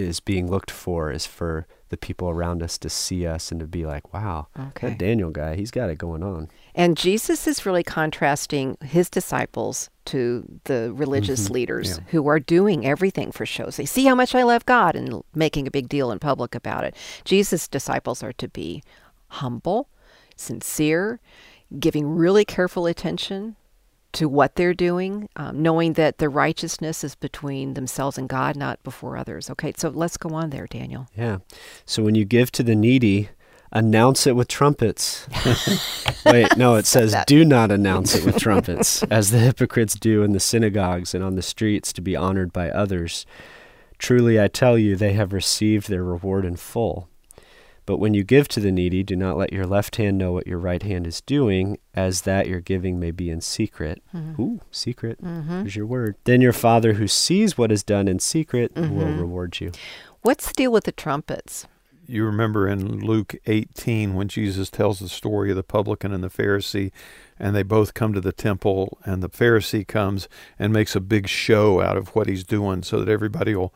[0.00, 3.66] is being looked for is for the people around us to see us and to
[3.66, 4.90] be like, wow, Okay.
[4.90, 6.48] that Daniel guy, he's got it going on.
[6.74, 11.54] And Jesus is really contrasting his disciples to the religious mm-hmm.
[11.54, 12.04] leaders Yeah.
[12.10, 13.66] who are doing everything for show.
[13.70, 16.84] They see how much I love God and making a big deal in public about
[16.84, 16.94] it.
[17.24, 18.82] Jesus' disciples are to be
[19.26, 19.88] humble,
[20.36, 21.18] sincere,
[21.78, 23.56] giving really careful attention
[24.12, 28.82] to what they're doing, um, knowing that the righteousness is between themselves and God, not
[28.82, 29.50] before others.
[29.50, 31.06] Okay, so let's go on there, Daniel.
[31.16, 31.38] Yeah.
[31.84, 33.30] So when you give to the needy,
[33.72, 35.26] announce it with trumpets.
[36.26, 40.32] Wait, no, it says do not announce it with trumpets, as the hypocrites do in
[40.32, 43.26] the synagogues and on the streets to be honored by others.
[43.98, 47.09] Truly I tell you, they have received their reward in full.
[47.86, 50.46] But when you give to the needy, do not let your left hand know what
[50.46, 54.02] your right hand is doing, as that your giving may be in secret.
[54.14, 54.40] Mm-hmm.
[54.40, 55.22] Ooh, secret.
[55.22, 55.60] Mm-hmm.
[55.60, 56.16] Here's your word.
[56.24, 59.20] Then your Father who sees what is done in secret will mm-hmm.
[59.20, 59.72] reward you.
[60.22, 61.66] What's the deal with the trumpets?
[62.06, 66.28] You remember in Luke 18 when Jesus tells the story of the publican and the
[66.28, 66.90] Pharisee,
[67.38, 71.28] and they both come to the temple, and the Pharisee comes and makes a big
[71.28, 73.72] show out of what he's doing so that everybody will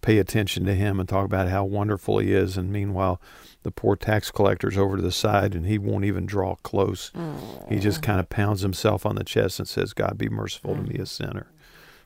[0.00, 2.56] pay attention to him and talk about how wonderful he is.
[2.56, 3.20] And meanwhile,
[3.62, 7.10] the poor tax collector's over to the side and he won't even draw close.
[7.68, 10.82] He just kind of pounds himself on the chest and says, God, be merciful to
[10.82, 11.46] me, a sinner.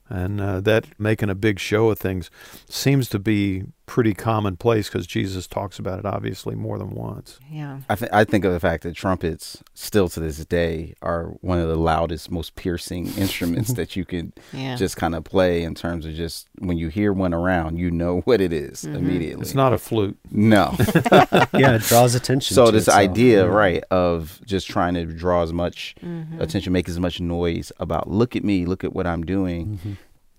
[0.09, 2.31] And uh, that making a big show of things
[2.69, 7.39] seems to be pretty commonplace because Jesus talks about it obviously more than once.
[7.51, 7.79] Yeah.
[7.89, 11.61] I, th- I think of the fact that trumpets, still to this day, are one
[11.61, 14.75] of the loudest, most piercing instruments that you can Yeah.
[14.75, 18.21] just kind of play in terms of just when you hear one around, you know
[18.25, 19.43] what it is immediately.
[19.43, 20.19] It's not a flute.
[20.33, 20.75] No.
[21.55, 22.55] yeah, it draws attention.
[22.55, 22.99] so to this itself.
[22.99, 26.41] idea, right, of just trying to draw as much Mm-hmm.
[26.41, 29.93] attention, make as much noise about look at me, look at what I'm doing, Mm-hmm.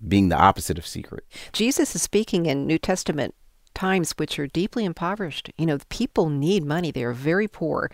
[0.06, 1.26] Being the opposite of secret.
[1.54, 3.34] Jesus is speaking in New Testament
[3.78, 5.52] times which are deeply impoverished.
[5.56, 6.90] You know, people need money.
[6.90, 7.92] They are very poor.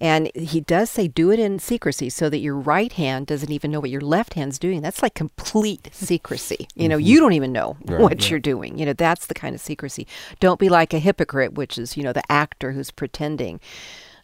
[0.00, 3.70] And he does say do it in secrecy so that your right hand doesn't even
[3.70, 4.80] know what your left hand's doing.
[4.80, 6.66] That's like complete secrecy.
[6.74, 8.78] You know, you don't even know what you're doing.
[8.78, 10.06] You know, that's the kind of secrecy.
[10.40, 13.60] Don't be like a hypocrite, which is, you know, the actor who's pretending.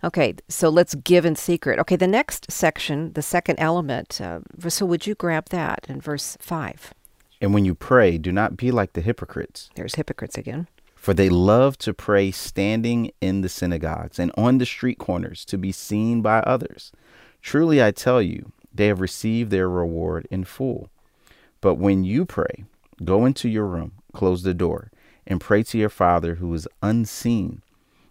[0.02, 1.78] Okay, so let's give in secret.
[1.78, 6.36] Okay, the next section, the second element, uh, so would you grab that in verse
[6.40, 6.94] 5?
[7.44, 10.66] And when you pray, do not be like the hypocrites, There's hypocrites again.
[10.96, 15.58] for they love to pray standing in the synagogues and on the street corners to
[15.58, 16.90] be seen by others.
[17.42, 20.88] Truly I tell you, they have received their reward in full.
[21.60, 22.64] But when you pray,
[23.04, 24.90] go into your room, close the door,
[25.26, 27.60] and pray to your Father who is unseen.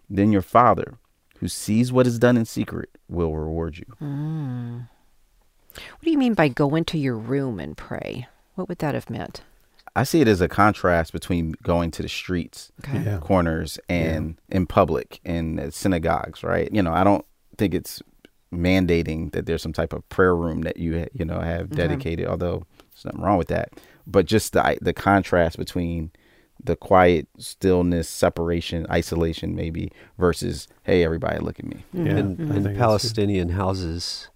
[0.08, 0.94] Then your Father,
[1.40, 3.96] who sees what is done in secret, will reward you.
[4.00, 4.88] Mm.
[5.74, 8.28] What do you mean by go into your room and pray?
[8.54, 9.42] What would that have meant?
[9.96, 13.00] I see it as a contrast between going to the streets, Okay.
[13.04, 13.18] Yeah.
[13.18, 16.42] corners, and in public in uh, synagogues.
[16.42, 16.68] Right?
[16.72, 17.24] You know, I don't
[17.58, 18.02] think it's
[18.52, 22.26] mandating that there's some type of prayer room that you you know have dedicated.
[22.26, 23.70] Although there's nothing wrong with that,
[24.06, 26.10] but just the the contrast between
[26.62, 31.84] the quiet stillness, separation, isolation, maybe versus hey, everybody, look at me.
[31.92, 32.76] Yeah, in, I in think that's good.
[32.76, 34.28] Palestinian houses,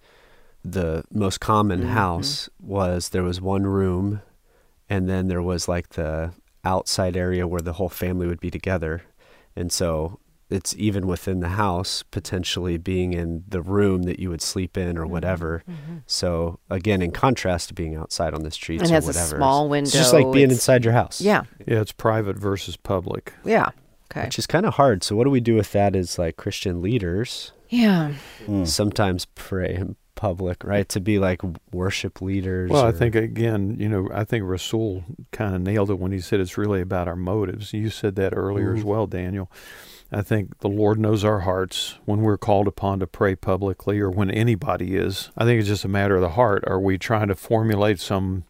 [0.72, 1.88] the most common Mm-hmm.
[1.90, 4.20] house was there was one room,
[4.88, 6.32] and then there was like the
[6.64, 9.02] outside area where the whole family would be together,
[9.56, 10.18] and so
[10.50, 14.96] it's even within the house potentially being in the room that you would sleep in
[14.96, 15.12] or Mm-hmm.
[15.12, 15.62] whatever.
[16.06, 19.08] So again, in contrast to being outside on the streets And it or has a
[19.08, 21.20] whatever, small it's just like being it's- inside your house.
[21.20, 21.42] Yeah.
[21.66, 23.34] Yeah, it's private versus public.
[23.44, 23.68] Yeah.
[24.10, 24.24] Okay.
[24.24, 25.04] Which is kind of hard.
[25.04, 27.52] So what do we do with that as like Christian leaders?
[27.68, 28.14] Yeah.
[28.46, 28.66] Mm.
[28.66, 30.86] sometimes pray in public, right?
[30.90, 31.40] To be like
[31.72, 32.70] worship leaders.
[32.70, 36.18] Well, I think again, you know, I think Rasul kind of nailed it when he
[36.20, 37.72] said it's really about our motives.
[37.72, 38.86] You said that earlier as Mhm.
[38.86, 39.50] well, Daniel.
[40.10, 44.10] I think the Lord knows our hearts when we're called upon to pray publicly or
[44.10, 45.30] when anybody is.
[45.36, 46.64] I think it's just a matter of the heart.
[46.66, 48.44] Are we trying to formulate some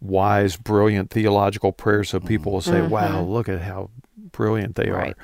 [0.00, 3.90] wise, brilliant theological prayer so people will say, wow, look at how
[4.32, 5.12] brilliant they Right.
[5.12, 5.16] are?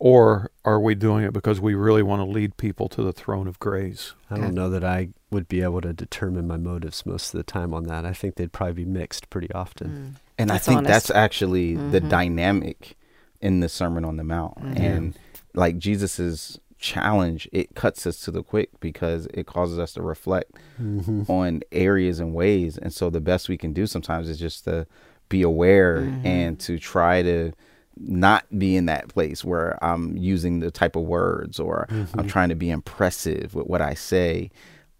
[0.00, 3.46] Or are we doing it because we really want to lead people to the throne
[3.46, 4.12] of grace?
[4.30, 7.44] I don't know that I would be able to determine my motives most of the
[7.44, 8.04] time on that.
[8.04, 10.16] I think they'd probably be mixed pretty often.
[10.38, 10.92] And That's I think honest.
[10.92, 12.08] that's actually the Mhm.
[12.08, 12.96] dynamic
[13.40, 14.58] in the Sermon on the Mount.
[14.58, 14.80] Mhm.
[14.80, 15.18] And
[15.54, 20.52] like Jesus's challenge, it cuts us to the quick because it causes us to reflect
[20.82, 21.30] Mm-hmm.
[21.30, 22.76] on areas and ways.
[22.76, 24.86] And so the best we can do sometimes is just to
[25.28, 27.52] be aware and to try to
[27.96, 32.26] not be in that place where I'm using the type of words or I'm mm-hmm.
[32.26, 34.50] trying to be impressive with what I say.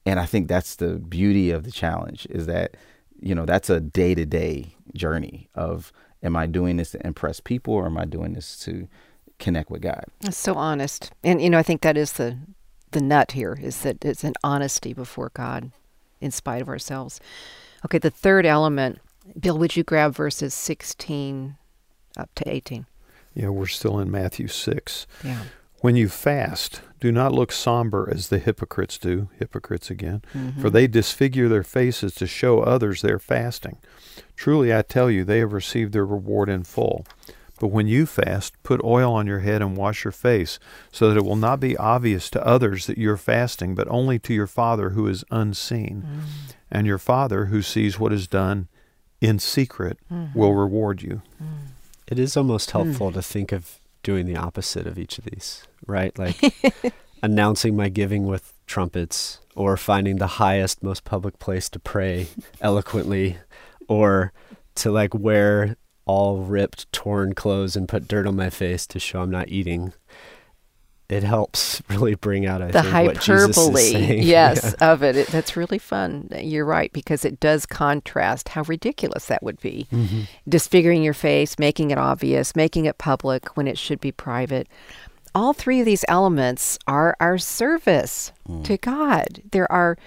[0.07, 2.77] And I think that's the beauty of the challenge is that,
[3.21, 5.93] you know, that's a day to day journey of
[6.23, 8.89] am I doing this to impress people or am I doing this to
[9.39, 10.05] connect with God?
[10.21, 11.11] That's so honest.
[11.23, 12.39] And you know, I think that is the
[12.93, 15.73] the nut here is that it's an honesty before God
[16.21, 17.21] in spite of ourselves.
[17.85, 19.01] Okay, the third element,
[19.39, 21.57] Bill, would you grab verses 16
[22.17, 22.87] up to 18?
[23.35, 25.07] Yeah, we're still in Matthew 6.
[25.25, 25.43] Yeah.
[25.81, 30.61] When you fast, do not look somber as the hypocrites do, hypocrites again, mm-hmm.
[30.61, 33.77] for they disfigure their faces to show others their fasting.
[34.35, 37.05] Truly I tell you, they have received their reward in full.
[37.61, 40.59] But when you fast, put oil on your head and wash your face,
[40.91, 44.35] so that it will not be obvious to others that you're fasting, but only to
[44.35, 46.03] your Father who is unseen.
[46.07, 46.55] Mm.
[46.71, 48.69] And your Father who sees what is done
[49.21, 50.37] in secret mm-hmm.
[50.39, 51.23] will reward you.
[51.43, 51.74] Mm.
[52.07, 52.79] It is almost hmm.
[52.79, 56.17] helpful to think of doing the opposite of each of these, right?
[56.19, 56.37] Like
[57.23, 62.29] announcing my giving with trumpets or finding the highest, most public place to pray
[62.61, 63.39] eloquently
[63.89, 64.33] or
[64.75, 65.77] to like wear
[66.07, 69.95] all ripped, torn clothes and put dirt on my face to show I'm not eating.
[71.09, 74.23] It helps really bring out, I the think, what Jesus is hyperbole, saying.
[74.27, 75.17] yes, of it.
[75.17, 75.29] it.
[75.29, 76.29] That's really fun.
[76.37, 79.87] You're right because it does contrast how ridiculous that would be.
[79.93, 80.23] Mm-hmm.
[80.49, 84.69] Disfiguring your face, making it obvious, making it public when it should be private.
[85.35, 88.31] All three of these elements are our service
[88.63, 89.43] to God.
[89.51, 89.99] They're our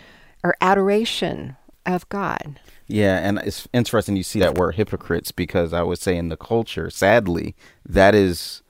[0.44, 2.60] our adoration of God.
[2.88, 6.38] Yeah, and it's interesting you see that word hypocrites because I would say in the
[6.38, 8.62] culture, sadly, that is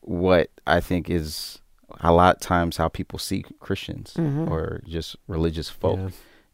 [0.00, 1.60] what I think is
[2.00, 4.50] a lot of times how people see Christians mm-hmm.
[4.50, 6.08] or just religious folk, Yeah.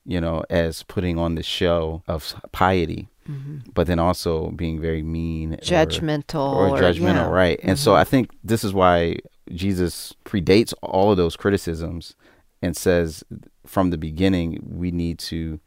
[0.05, 3.59] you know, as putting on this show of piety, mm-hmm.
[3.73, 7.31] but then also being very mean, Judgmental or, or- judgmental, yeah.
[7.31, 7.61] right?
[7.63, 8.01] And so mm-hmm.
[8.01, 9.19] I think this is why
[9.53, 12.15] Jesus predates all of those criticisms
[12.63, 13.25] and says
[13.67, 15.61] from the beginning we need to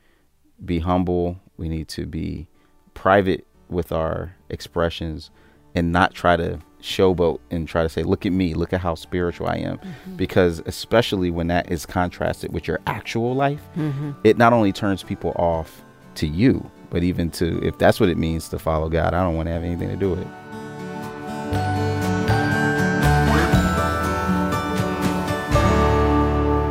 [0.64, 2.48] be humble, we need to be
[2.94, 5.30] private with our expressions
[5.78, 8.96] and not try to showboat and try to say look at me, look at how
[8.96, 10.16] spiritual I am mm-hmm.
[10.16, 14.12] because especially when that is contrasted with your actual life, mm-hmm.
[14.24, 15.84] it not only turns people off
[16.16, 19.36] to you, but even to if that's what it means to follow God, I don't
[19.36, 20.28] want to have anything to do with it.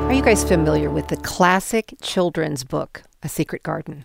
[0.06, 4.04] Are you guys familiar with the classic children's book, A Secret Garden?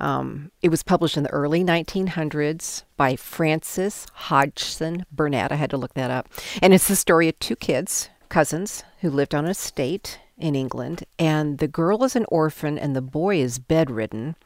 [0.00, 5.52] Um, it was published in the early 1900s by Frances Hodgson Burnett.
[5.52, 6.28] I had to look that up.
[6.62, 11.04] And it's the story of two kids, cousins, who lived on an estate in England.
[11.18, 14.36] And the girl is an orphan and the boy is bedridden.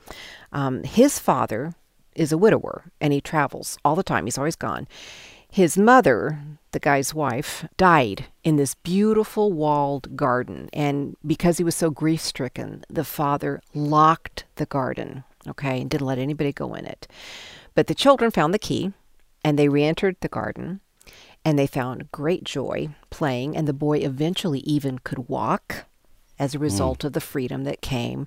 [0.53, 1.75] Um, his father
[2.15, 4.87] is a widower and he travels all the time, he's always gone.
[5.51, 6.41] His mother,
[6.73, 10.69] the guy's wife, died in this beautiful walled garden.
[10.73, 16.07] And because he was so grief stricken, the father locked the garden, okay, and didn't
[16.07, 17.07] let anybody go in it.
[17.75, 18.93] But the children found the key
[19.45, 20.81] and they re entered the garden
[21.45, 25.85] and they found great joy playing, and the boy eventually even could walk
[26.39, 27.05] as a result mm.
[27.05, 28.27] of the freedom that came.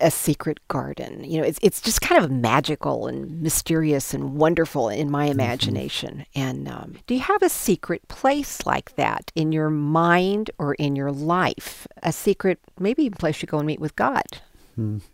[0.00, 1.22] A secret garden.
[1.22, 5.38] You know, it's it's just kind of magical and mysterious and wonderful in my mm-hmm.
[5.38, 6.24] imagination.
[6.34, 6.40] Mm-hmm.
[6.40, 10.96] And um, do you have a secret place like that in your mind or in
[10.96, 11.86] your life?
[12.02, 14.40] A secret, maybe a place you go and meet with God.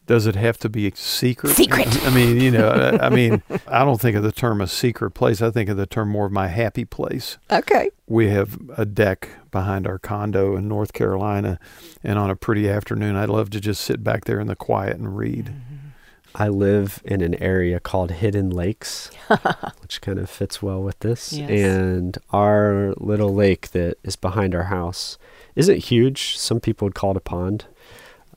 [0.06, 1.54] Does it have to be secret?
[1.54, 1.88] Secret.
[2.06, 5.42] I mean, you know, I mean, I don't think of the term a secret place.
[5.42, 7.38] I think of the term more of my happy place.
[7.50, 7.90] Okay.
[8.06, 11.59] We have a deck behind our condo in North Carolina,
[12.04, 14.96] and on a pretty afternoon, I'd love to just sit back there in the quiet
[14.96, 15.46] and read.
[15.46, 15.74] Mm-hmm.
[16.34, 19.11] I live in an area called Hidden Lakes,
[19.80, 21.32] which kind of fits well with this.
[21.32, 21.50] Yes.
[21.50, 25.18] And our little lake that is behind our house
[25.56, 26.38] isn't huge.
[26.38, 27.64] Some people would call it a pond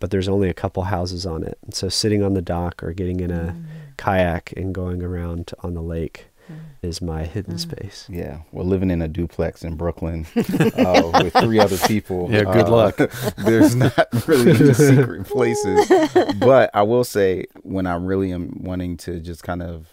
[0.02, 1.58] but there's only a couple houses on it.
[1.64, 3.64] And so sitting on the dock or getting in a mm.
[3.97, 6.60] kayak and going around on the lake mm.
[6.82, 7.60] is my hidden mm.
[7.60, 8.08] space.
[8.10, 12.28] Yeah, we're living in a duplex in Brooklyn uh, with three other people.
[12.32, 12.97] Yeah, good uh, luck.
[13.38, 15.88] there's not really any secret places,
[16.39, 19.88] but I will say when I really am wanting to just kind of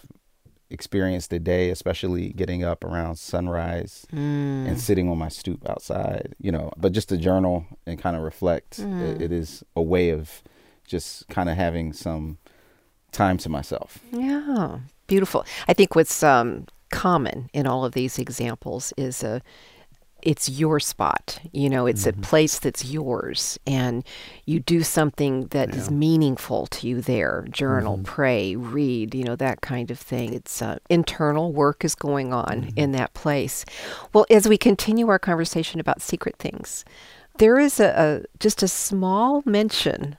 [0.71, 4.67] experience the day, especially getting up around sunrise mm.
[4.67, 8.21] and sitting on my stoop outside, you know, but just to journal and kind of
[8.21, 9.01] reflect, mm.
[9.01, 10.43] it, it is a way of
[10.85, 12.37] just kind of having some
[13.11, 13.99] time to myself.
[14.11, 15.45] Yeah, beautiful.
[15.67, 19.41] I think what's um, common in all of these examples is a
[20.21, 21.39] it's your spot.
[21.51, 22.19] You know, it's mm-hmm.
[22.19, 24.03] a place that's yours, and
[24.45, 25.75] you do something that yeah.
[25.75, 27.45] is meaningful to you there.
[27.49, 28.03] Journal, mm-hmm.
[28.03, 30.33] pray, read, you know, that kind of thing.
[30.33, 32.79] It's uh, internal work is going on mm-hmm.
[32.79, 33.65] in that place.
[34.13, 36.85] Well, as we continue our conversation about secret things,
[37.37, 40.17] there is a, a just a small mention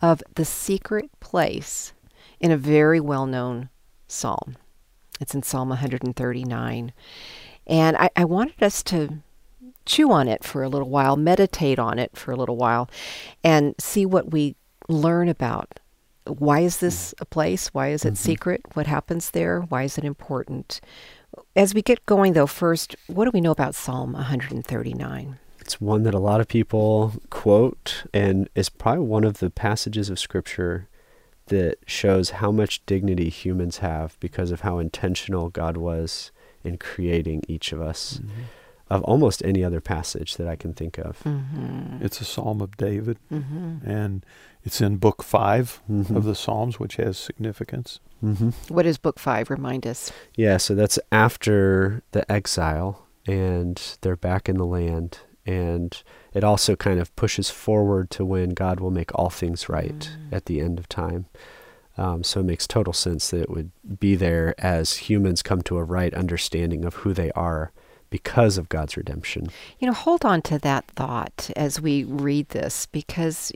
[0.00, 1.92] of the secret place
[2.40, 3.68] in a very well known
[4.08, 4.56] psalm.
[5.20, 6.92] It's in Psalm 139.
[7.66, 9.18] And I, I wanted us to
[9.84, 12.88] chew on it for a little while, meditate on it for a little while,
[13.42, 14.56] and see what we
[14.88, 15.80] learn about.
[16.26, 17.68] Why is this a place?
[17.68, 18.30] Why is it mm-hmm.
[18.30, 18.62] secret?
[18.74, 19.60] What happens there?
[19.60, 20.80] Why is it important?
[21.56, 25.38] As we get going, though, first, what do we know about Psalm 139?
[25.60, 30.10] It's one that a lot of people quote, and is probably one of the passages
[30.10, 30.88] of Scripture
[31.46, 36.30] that shows how much dignity humans have because of how intentional God was
[36.62, 38.20] in creating each of us.
[38.22, 38.42] Mm-hmm
[38.92, 41.18] of almost any other passage that I can think of.
[41.24, 42.04] Mm-hmm.
[42.04, 43.88] It's a Psalm of David, mm-hmm.
[43.88, 44.24] and
[44.64, 46.14] it's in Book 5 mm-hmm.
[46.14, 48.00] of the Psalms, which has significance.
[48.22, 48.50] Mm-hmm.
[48.72, 49.48] What is Book 5?
[49.48, 50.12] Remind us.
[50.36, 55.20] Yeah, so that's after the exile, and they're back in the land.
[55.46, 56.00] And
[56.34, 60.32] it also kind of pushes forward to when God will make all things right mm.
[60.36, 61.26] at the end of time.
[61.96, 65.78] Um, so it makes total sense that it would be there as humans come to
[65.78, 67.72] a right understanding of who they are
[68.12, 69.48] because of God's redemption.
[69.80, 73.50] You know, hold on to that thought as we read this because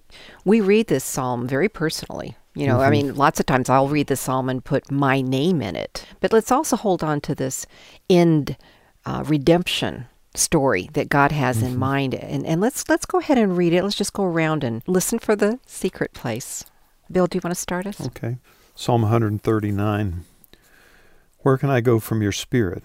[0.45, 2.37] we read this psalm very personally.
[2.55, 2.87] You know, mm-hmm.
[2.87, 6.07] I mean, lots of times I'll read the psalm and put my name in it.
[6.21, 7.67] But let's also hold on to this
[8.09, 8.57] end
[9.05, 11.67] uh, redemption story that God has mm-hmm.
[11.67, 12.15] in mind.
[12.15, 13.85] And, and let's let's go ahead and read it.
[13.85, 16.65] Let's just go around and listen for the secret place.
[17.13, 18.01] Bill, do you want to start us?
[18.01, 18.39] Okay.
[18.75, 20.25] Psalm 139.
[21.41, 22.85] Where can I go from your spirit?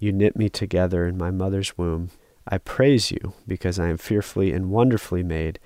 [0.00, 2.10] You knit me together in my mother's womb.
[2.48, 5.60] I praise you because I am fearfully and wonderfully made.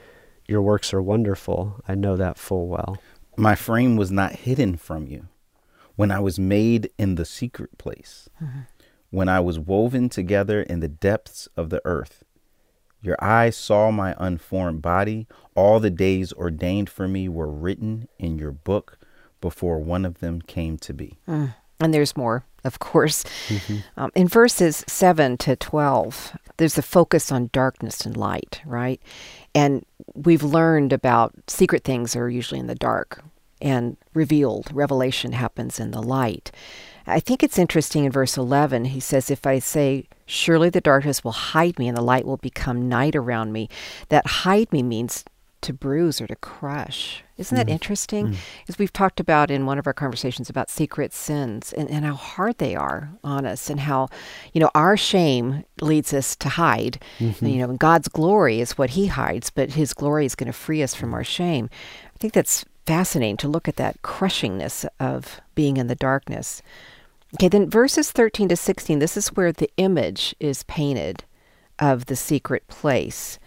[0.47, 1.81] Your works are wonderful.
[1.89, 2.99] I know that full well.
[3.37, 5.29] My frame was not hidden from you
[5.97, 8.61] when I was made in the secret place, mm-hmm.
[9.11, 12.25] when I was woven together in the depths of the earth.
[13.01, 15.29] Your eyes saw my unformed body.
[15.55, 18.99] All the days ordained for me were written in your book
[19.41, 21.19] before one of them came to be.
[21.29, 21.55] Mm.
[21.79, 23.25] And there's more, of course.
[23.49, 23.77] Mm-hmm.
[23.97, 29.01] Um, in verses 7 to 12, there's a focus on darkness and light, right?
[29.55, 29.85] And
[30.15, 33.23] we've learned about secret things are usually in the dark,
[33.61, 36.51] and revealed, revelation happens in the light.
[37.07, 41.23] I think it's interesting in verse 11, he says, If I say, Surely the darkness
[41.23, 43.69] will hide me and the light will become night around me,
[44.09, 45.25] that hide me means
[45.65, 47.25] to bruise or to crush.
[47.37, 47.73] Isn't that hmm.
[47.73, 48.27] interesting?
[48.29, 48.35] Hmm.
[48.69, 52.15] As we've talked about in one of our conversations about secret sins and, and how
[52.15, 54.09] hard they are on us and how,
[54.53, 57.03] you know, our shame leads us to hide.
[57.41, 60.53] And, you know, God's glory is what he hides, but his glory is going to
[60.53, 61.69] free us from our shame.
[62.15, 66.63] I think that's fascinating to look at that crushingness of being in the darkness.
[67.35, 71.25] Okay, then verses 13 to 16, this is where the image is painted
[71.81, 73.39] of the secret place.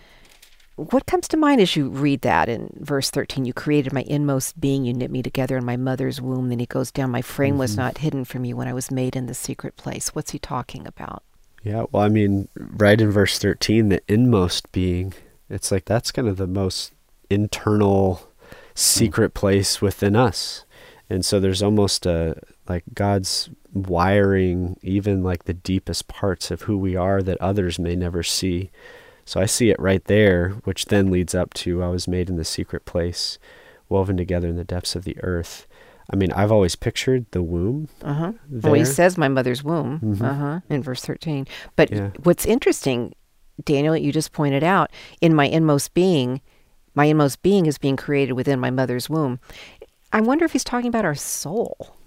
[0.78, 3.45] What comes to mind as you read that in verse 13?
[3.45, 6.49] You created my inmost being, you knit me together in my mother's womb.
[6.49, 7.82] Then he goes down, my frame was mm-hmm.
[7.82, 10.13] not hidden from you when I was made in the secret place.
[10.13, 11.23] What's he talking about?
[11.63, 15.15] Yeah, well, I mean, right in verse 13, the inmost being,
[15.49, 16.93] it's like that's kind of the most
[17.30, 18.30] internal
[18.75, 19.36] secret mm.
[19.36, 20.63] place within us.
[21.09, 26.78] And so there's almost a like God's wiring even like the deepest parts of who
[26.78, 28.69] we are that others may never see.
[29.28, 32.38] So I see it right there, which then leads up to I was made in
[32.38, 33.38] the secret place,
[33.89, 35.67] woven together in the depths of the earth.
[36.09, 37.89] I mean, I've always pictured the womb.
[38.01, 38.32] Uh huh.
[38.49, 40.17] Well, he says my mother's womb.
[40.23, 40.59] Uh huh.
[40.69, 41.45] In verse 13.
[41.75, 42.11] But Yeah.
[42.23, 43.13] what's interesting,
[43.65, 46.39] Daniel, you just pointed out, in my inmost being,
[46.95, 49.41] my inmost being is being created within my mother's womb.
[50.13, 51.97] I wonder if he's talking about our soul,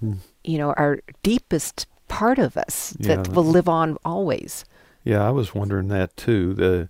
[0.42, 3.34] you know, our deepest part of us that Yeah.
[3.34, 4.64] will live on always.
[5.04, 6.54] Yeah, I was wondering that too.
[6.54, 6.88] The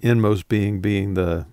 [0.00, 1.46] inmost being being the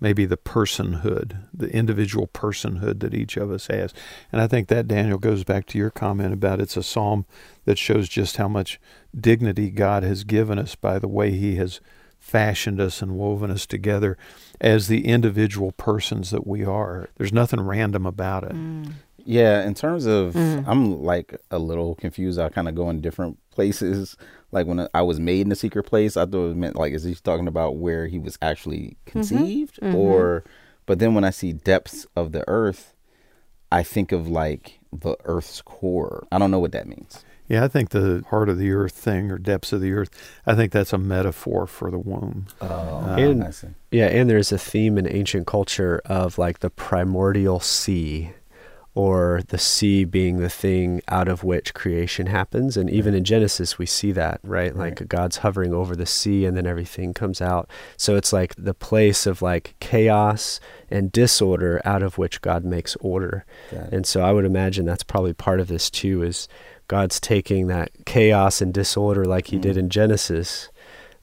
[0.00, 3.94] maybe the personhood, the individual personhood that each of us has.
[4.30, 7.24] And I think that Daniel goes back to your comment about it's a psalm
[7.64, 8.78] that shows just how much
[9.18, 11.80] dignity God has given us by the way he has
[12.18, 14.16] fashioned us and woven us together
[14.60, 17.08] as the individual persons that we are.
[17.16, 18.52] There's nothing random about it.
[18.52, 18.92] Mm.
[19.24, 20.68] Yeah, in terms of, Mm-hmm.
[20.70, 22.38] I'm like a little confused.
[22.38, 24.16] I kind of go in different places.
[24.52, 27.04] Like when I was made in a secret place, I thought it meant like, is
[27.04, 29.10] he talking about where he was actually Mm-hmm.
[29.10, 29.78] conceived?
[29.82, 30.44] Or,
[30.86, 32.94] but then when I see depths of the earth,
[33.72, 36.26] I think of like the earth's core.
[36.30, 37.24] I don't know what that means.
[37.48, 40.08] Yeah, I think the heart of the earth thing or depths of the earth,
[40.46, 42.46] I think that's a metaphor for the womb.
[42.60, 43.68] Oh, And- I see.
[43.90, 48.32] Yeah, and there's a theme in ancient culture of like the primordial sea,
[48.94, 52.76] or the sea being the thing out of which creation happens.
[52.76, 54.74] And even in Genesis, we see that, right?
[54.74, 57.68] Like God's hovering over the sea and then everything comes out.
[57.96, 62.94] So it's like the place of like chaos and disorder out of which God makes
[63.00, 63.44] order.
[63.90, 66.46] And so I would imagine that's probably part of this too is
[66.86, 69.80] God's taking that chaos and disorder like he did mm.
[69.80, 70.68] in Genesis,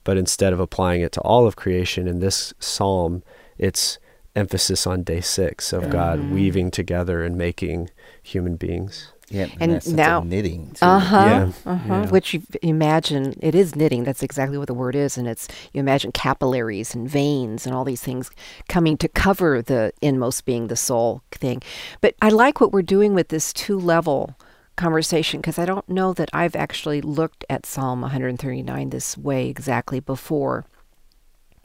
[0.04, 3.24] but instead of applying it to all of creation in this psalm,
[3.58, 4.00] it's
[4.36, 7.90] emphasis on day 6 of God weaving together and making
[8.24, 9.12] human beings.
[9.30, 10.76] Yeah, And that sense of now- knitting.
[10.82, 11.18] Uh huh.
[11.66, 11.72] Yeah.
[11.72, 11.94] Uh huh.
[12.04, 12.10] Yeah.
[12.10, 14.04] Which you imagine it is knitting.
[14.04, 17.86] That's exactly what the word is, and it's you imagine capillaries and veins and all
[17.86, 18.30] these things
[18.68, 21.62] coming to cover the inmost being, the soul thing.
[22.02, 24.38] But I like what we're doing with this two level
[24.76, 30.02] conversation because I don't know that I've actually looked at Psalm 139 this way exactly
[30.02, 30.66] before.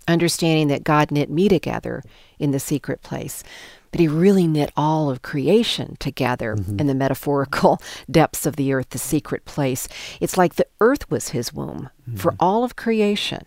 [0.09, 2.03] Understanding that God knit me together
[2.39, 3.43] in the secret place,
[3.91, 6.79] but He really knit all of creation together mm-hmm.
[6.79, 7.81] in the metaphorical
[8.11, 9.89] depths of the earth, the secret place.
[10.21, 12.45] It's like the earth was His womb for mm-hmm.
[12.45, 13.43] all of creation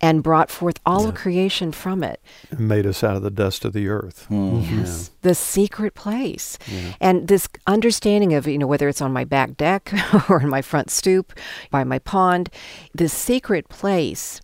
[0.00, 2.20] and brought forth all of creation from it.
[2.50, 4.26] and made us out of the dust of the earth.
[4.26, 4.58] Hmm.
[4.58, 4.78] Mm-hmm.
[4.80, 6.58] Yes, the secret place.
[7.00, 9.92] And this understanding of, you know, whether it's on my back deck
[10.28, 11.32] or in my front stoop,
[11.70, 12.50] by my pond,
[12.94, 14.40] the secret place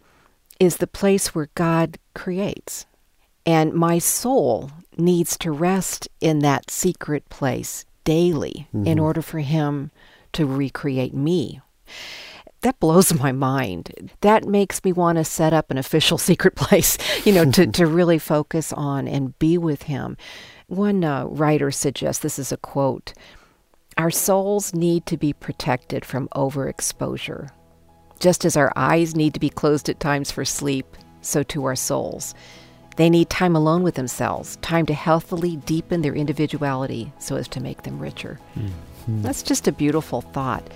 [0.60, 2.86] is the place where God creates.
[3.46, 9.90] And my soul needs to rest in that secret place daily in order for Him
[10.32, 11.60] to recreate me.
[12.62, 14.10] That blows my mind.
[14.22, 16.96] That makes me want to set up an official secret place,
[17.26, 20.16] you know, to, to really focus on and be with Him.
[20.66, 23.12] One uh, writer suggests this is a quote
[23.98, 27.50] Our souls need to be protected from overexposure.
[28.24, 31.76] Just as our eyes need to be closed at times for sleep, so too our
[31.76, 32.34] souls.
[32.96, 37.60] They need time alone with themselves, time to healthily deepen their individuality so as to
[37.60, 38.40] make them richer.
[38.58, 39.20] Mm-hmm.
[39.20, 40.66] That's just a beautiful thought.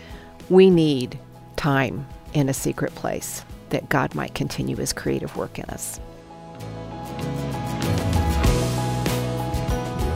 [0.51, 1.19] We need
[1.57, 5.99] time in a secret place that God might continue his creative work in us.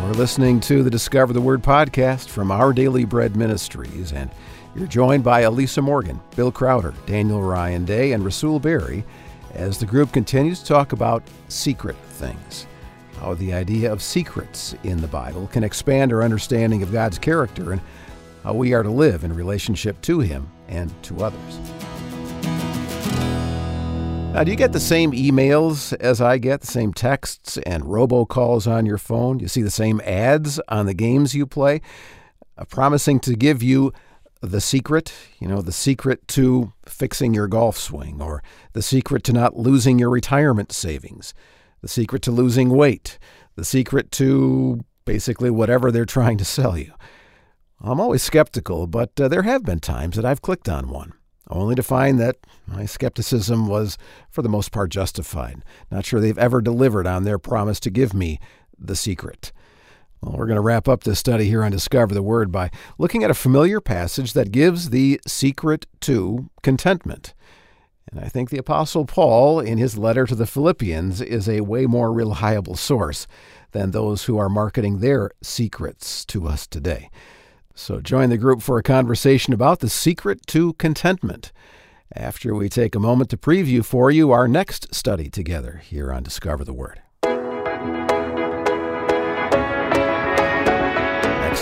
[0.02, 4.28] You're listening to the Discover the Word podcast from Our Daily Bread Ministries, and
[4.74, 9.04] you're joined by Elisa Morgan, Bill Crowder, Daniel Ryan Day, and Rasul Berry
[9.52, 12.66] as the group continues to talk about secret things.
[13.20, 17.72] How the idea of secrets in the Bible can expand our understanding of God's character
[17.72, 17.80] and
[18.42, 21.58] how we are to live in relationship to Him and to others.
[24.32, 28.66] Now, do you get the same emails as I get, the same texts and robocalls
[28.66, 29.38] on your phone?
[29.38, 31.82] You see the same ads on the games you play,
[32.70, 33.92] promising to give you
[34.42, 39.32] the secret, you know, the secret to fixing your golf swing, or the secret to
[39.32, 41.32] not losing your retirement savings,
[41.80, 43.18] the secret to losing weight,
[43.54, 46.92] the secret to basically whatever they're trying to sell you.
[47.80, 51.12] I'm always skeptical, but uh, there have been times that I've clicked on one,
[51.48, 52.36] only to find that
[52.66, 53.96] my skepticism was,
[54.28, 55.64] for the most part, justified.
[55.90, 58.40] Not sure they've ever delivered on their promise to give me
[58.76, 59.52] the secret.
[60.22, 63.24] Well, we're going to wrap up this study here on Discover the Word by looking
[63.24, 67.34] at a familiar passage that gives the secret to contentment.
[68.08, 71.86] And I think the Apostle Paul, in his letter to the Philippians, is a way
[71.86, 73.26] more reliable source
[73.72, 77.10] than those who are marketing their secrets to us today.
[77.74, 81.50] So join the group for a conversation about the secret to contentment
[82.14, 86.22] after we take a moment to preview for you our next study together here on
[86.22, 87.01] Discover the Word.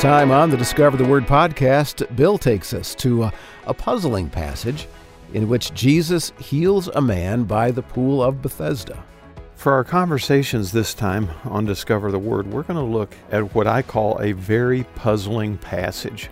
[0.01, 3.33] Time on the Discover the Word podcast, Bill takes us to a,
[3.67, 4.89] a puzzling passage
[5.35, 9.05] in which Jesus heals a man by the pool of Bethesda.
[9.57, 13.67] For our conversations this time on Discover the Word, we're going to look at what
[13.67, 16.31] I call a very puzzling passage.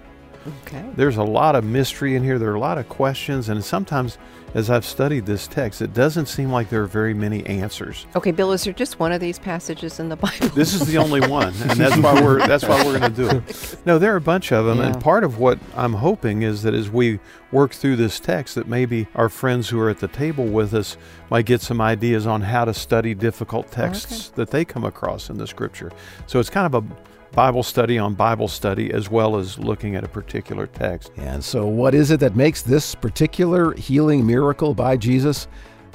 [0.67, 0.85] Okay.
[0.97, 2.39] There's a lot of mystery in here.
[2.39, 4.19] There are a lot of questions, and sometimes,
[4.55, 8.07] as I've studied this text, it doesn't seem like there are very many answers.
[8.17, 10.49] Okay, Bill, is there just one of these passages in the Bible?
[10.49, 13.29] This is the only one, and that's why we're that's why we're going to do
[13.37, 13.77] it.
[13.87, 14.87] No, there are a bunch of them, Yeah.
[14.89, 17.21] and part of what I'm hoping is that as we
[17.53, 20.97] work through this text, that maybe our friends who are at the table with us
[21.31, 25.39] might get some ideas on how to study difficult texts that they come across in
[25.39, 25.91] the Scripture.
[26.27, 26.97] So it's kind of a
[27.33, 31.13] Bible study on Bible study as well as looking at a particular text.
[31.17, 35.47] And so, what is it that makes this particular healing miracle by Jesus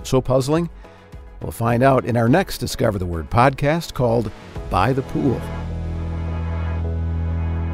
[0.03, 0.69] so puzzling?
[1.41, 4.31] We'll find out in our next Discover the Word podcast called
[4.69, 5.41] By the Pool.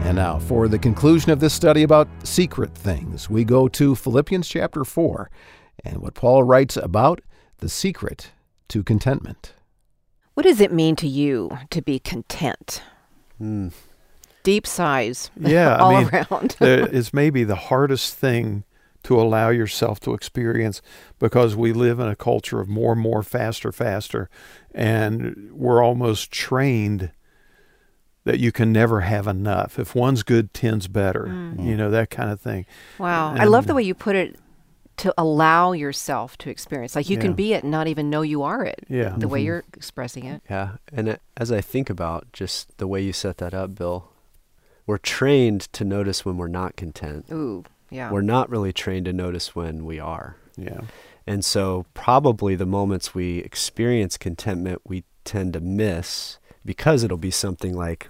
[0.02, 4.48] And now, for the conclusion of this study about secret things, we go to Philippians
[4.48, 5.30] chapter 4
[5.84, 7.22] and what Paul writes about
[7.58, 8.32] the secret
[8.70, 9.54] to contentment.
[10.34, 12.82] What does it mean to you to be content?
[13.40, 13.70] Hmm.
[14.44, 16.56] Deep sighs Yeah, all I mean, around.
[16.62, 18.64] is maybe the hardest thing
[19.04, 20.82] to allow yourself to experience
[21.20, 24.30] because we live in a culture of more and more faster faster
[24.76, 27.12] and we're almost trained
[28.26, 31.66] that you can never have enough if one's good ten's better Mm.
[31.66, 32.66] you know that kind of thing
[32.98, 33.34] Wow.
[33.36, 34.38] I love the way you put it
[35.00, 36.96] to allow yourself to experience.
[36.96, 37.22] Like you Yeah.
[37.22, 38.86] can be it and not even know you are it.
[38.90, 39.46] yeah The way Mhm.
[39.46, 40.42] you're expressing it.
[40.50, 44.10] Yeah, and a- as I think about just the way you set that up, Bill,
[44.86, 47.26] we're trained to notice when we're not content.
[47.32, 48.12] Ooh, yeah.
[48.12, 50.36] We're not really trained to notice when we are.
[50.58, 50.82] yeah
[51.28, 57.32] And so, probably the moments we experience contentment, we tend to miss because it'll be
[57.32, 58.10] something like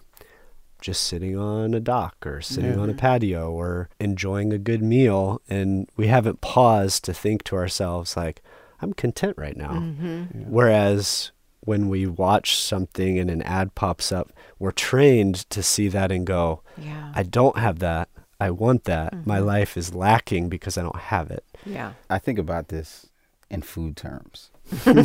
[0.82, 2.80] just sitting on a dock or sitting Yeah.
[2.80, 5.42] on a patio or enjoying a good meal.
[5.50, 8.42] And we haven't paused to think to ourselves, like,
[8.82, 9.74] I'm content right now.
[9.80, 10.46] hmm yeah.
[10.48, 16.12] Whereas when we watch something and an ad pops up, we're trained to see that
[16.12, 17.12] and go, Yeah.
[17.14, 18.08] I don't have that.
[18.40, 19.26] I want that.
[19.28, 19.46] My Mhm.
[19.46, 21.44] life is lacking because I don't have it.
[21.66, 21.92] yeah.
[22.10, 23.08] I think about this
[23.50, 24.50] in food terms.
[24.86, 24.96] um,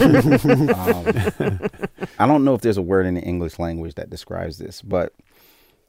[2.19, 5.13] I don't know if there's a word in the English language that describes this, but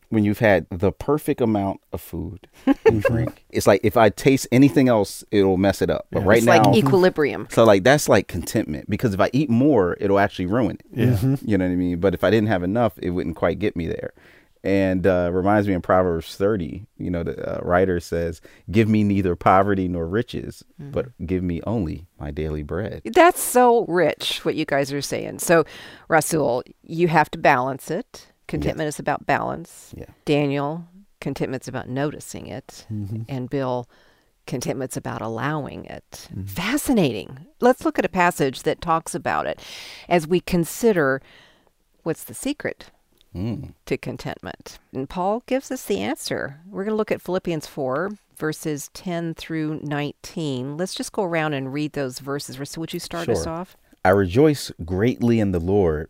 [0.09, 2.47] when you've had the perfect amount of food
[2.85, 6.07] and drink, it's like if I taste anything else, it'll mess it up.
[6.11, 6.25] But Yeah.
[6.29, 7.47] right it's now, like equilibrium.
[7.51, 10.85] so like that's like contentment because if I eat more, it'll actually ruin it.
[10.93, 11.99] yeah You know what I mean?
[11.99, 14.13] But if I didn't have enough, it wouldn't quite get me there.
[14.63, 18.41] And uh, reminds me in Proverbs 30, you know, the uh, writer says,
[18.71, 23.03] Give me neither poverty nor riches, but give me only my daily bread.
[23.05, 25.37] That's so rich what you guys are saying.
[25.37, 25.65] So,
[26.07, 28.31] Rasul, you have to balance it.
[28.47, 29.93] Contentment is about balance.
[29.97, 30.05] Yeah.
[30.25, 30.85] Daniel,
[31.21, 32.85] contentment's about noticing it.
[33.27, 33.87] And Bill,
[34.45, 36.27] contentment's about allowing it.
[36.45, 37.47] Fascinating.
[37.59, 39.59] Let's look at a passage that talks about it
[40.07, 41.21] as we consider
[42.03, 42.91] what's the secret
[43.35, 43.73] Mm.
[43.85, 44.79] to contentment.
[44.93, 46.61] And Paul gives us the answer.
[46.69, 50.77] We're going to look at Philippians 4, verses 10 through 19.
[50.77, 52.57] Let's just go around and read those verses.
[52.69, 53.51] So, would you start us Sure.
[53.51, 53.75] off?
[54.05, 56.09] I rejoice greatly in the Lord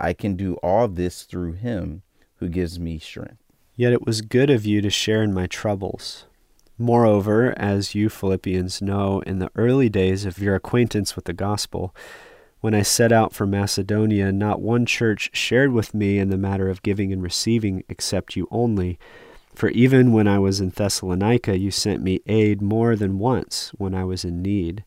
[0.00, 2.02] I can do all this through him
[2.36, 3.36] who gives me strength.
[3.76, 6.24] Yet it was good of you to share in my troubles.
[6.78, 11.94] Moreover, as you Philippians know, in the early days of your acquaintance with the gospel,
[12.60, 16.68] when I set out for Macedonia, not one church shared with me in the matter
[16.68, 18.98] of giving and receiving except you only.
[19.54, 23.94] For even when I was in Thessalonica, you sent me aid more than once when
[23.94, 24.84] I was in need.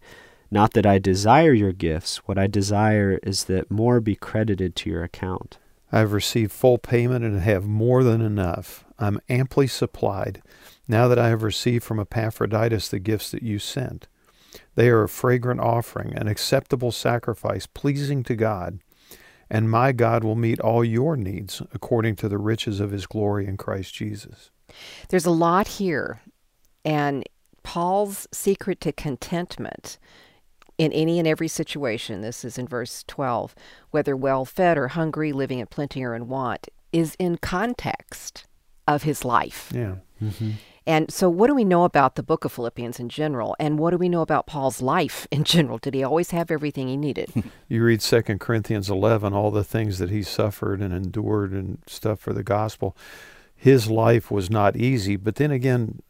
[0.53, 4.89] Not that I desire your gifts, what I desire is that more be credited to
[4.91, 5.57] your account.
[5.91, 8.85] I have received full payment and have more than enough.
[8.99, 10.43] I'm amply supplied,
[10.87, 14.07] now that I have received from Epaphroditus the gifts that you sent.
[14.75, 18.77] They are a fragrant offering, an acceptable sacrifice, pleasing to God.
[19.49, 23.47] And my God will meet all your needs according to the riches of his glory
[23.47, 24.51] in Christ Jesus.
[25.09, 26.21] There's a lot here.
[26.85, 27.27] And
[27.63, 29.97] Paul's secret to contentment
[30.77, 33.55] in any and every situation, this is in verse 12,
[33.91, 38.45] whether well fed or hungry, living in plenty or in want, is in context
[38.87, 39.71] of his life.
[39.73, 39.95] Yeah.
[40.21, 40.51] Mm-hmm.
[40.85, 43.55] And so, what do we know about the book of Philippians in general?
[43.57, 45.77] And what do we know about Paul's life in general?
[45.77, 47.31] Did he always have everything he needed?
[47.69, 52.19] You read 2 Corinthians 11, all the things that he suffered and endured and stuff
[52.19, 52.95] for the gospel.
[53.55, 56.03] His life was not easy, but then again,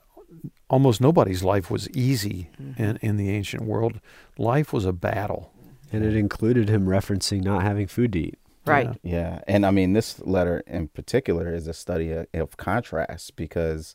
[0.70, 4.00] almost nobody's life was easy in, in the ancient world.
[4.38, 5.52] Life was a battle.
[5.92, 8.40] And it included him referencing not having food to eat.
[8.66, 8.88] right.
[9.04, 9.12] Yeah.
[9.14, 13.94] Yeah, and I mean this letter in particular is a study of, of contrast because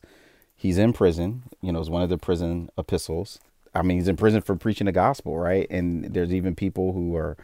[0.55, 1.43] he's in prison.
[1.61, 3.39] You know, it's one of the prison epistles.
[3.75, 5.67] I mean, he's in prison for preaching the gospel, right?
[5.69, 7.35] And there's even people who are,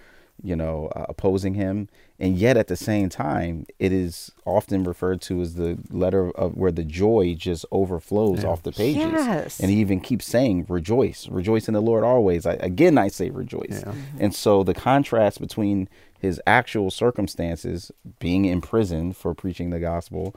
[0.42, 1.90] you know, uh, opposing him,
[2.20, 6.56] and yet at the same time, it is often referred to as the letter of
[6.56, 8.50] where the joy just overflows Yeah.
[8.50, 9.12] off the pages.
[9.12, 9.60] Yes.
[9.60, 13.30] And he even keeps saying, "Rejoice, rejoice in the Lord always." I, again, I say
[13.30, 13.82] rejoice.
[13.84, 13.92] Yeah.
[13.92, 14.18] Mm-hmm.
[14.20, 20.36] And so the contrast between his actual circumstances, being imprisoned for preaching the gospel,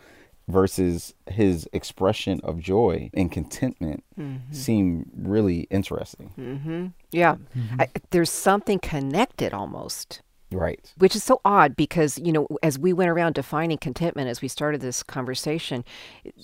[0.48, 4.52] versus his expression of joy and contentment mm-hmm.
[4.52, 6.32] seem really interesting.
[6.38, 6.86] Mm-hmm.
[7.12, 7.36] Yeah.
[7.56, 7.82] Mm-hmm.
[7.82, 10.22] I, there's something connected almost.
[10.50, 10.80] Right.
[10.96, 14.48] Which is so odd because, you know, as we went around defining contentment as we
[14.48, 15.84] started this conversation,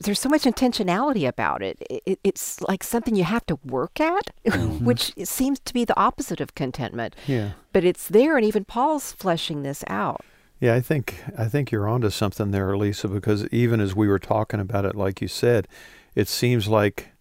[0.00, 1.78] there's so much intentionality about it.
[1.88, 4.84] it it's like something you have to work at, mm-hmm.
[4.84, 7.16] which seems to be the opposite of contentment.
[7.26, 7.52] Yeah.
[7.72, 10.22] But it's there, and even Paul's fleshing this out.
[10.60, 14.18] Yeah, I think I think you're onto something there, Lisa, because even as we were
[14.18, 15.66] talking about it, like you said,
[16.14, 17.13] it seems like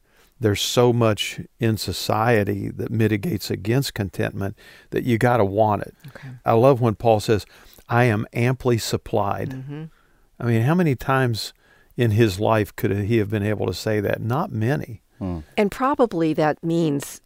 [0.43, 4.57] there's so much in society that mitigates against contentment
[4.89, 5.95] that you got to want it.
[6.07, 6.29] Okay.
[6.45, 7.45] I love when Paul says,
[7.87, 9.83] "I am amply supplied." Mm-hmm.
[10.39, 11.53] I mean, how many times
[11.95, 14.21] in his life could he have been able to say that?
[14.21, 15.01] Not many.
[15.55, 17.21] And probably that means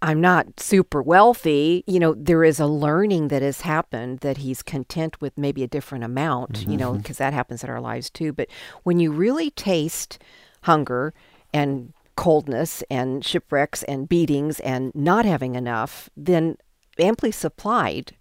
[0.00, 1.84] I'm not super wealthy.
[1.86, 5.68] You know, there is a learning that has happened that he's content with maybe a
[5.68, 8.32] different amount, you know, because that happens in our lives too.
[8.32, 8.48] But
[8.84, 10.18] when you really taste
[10.62, 11.12] hunger
[11.52, 11.92] and
[12.22, 16.56] coldness and shipwrecks and beatings and not having enough, then
[16.98, 18.12] amply supplied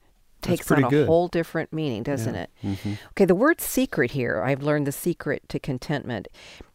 [0.41, 1.05] takes on a good.
[1.05, 2.49] whole different meaning, doesn't it?
[2.63, 2.93] Mm-hmm.
[3.11, 6.27] Okay, the word secret here, I've learned the secret to contentment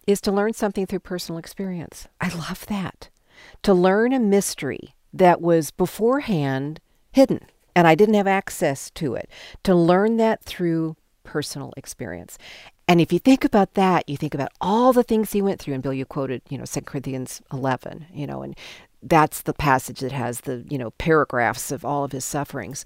[0.07, 2.07] is to learn something through personal experience.
[2.21, 3.11] I love that.
[3.65, 7.41] To learn a mystery that was beforehand hidden
[7.75, 9.29] and I didn't have access to it.
[9.65, 12.39] To learn that through personal experience.
[12.89, 15.75] And if you think about that, you think about all the things he went through.
[15.75, 18.57] And Bill, you quoted, you know, 2 Corinthians 11, you know, and
[19.03, 22.85] that's the passage that has the, you know, paragraphs of all of his sufferings.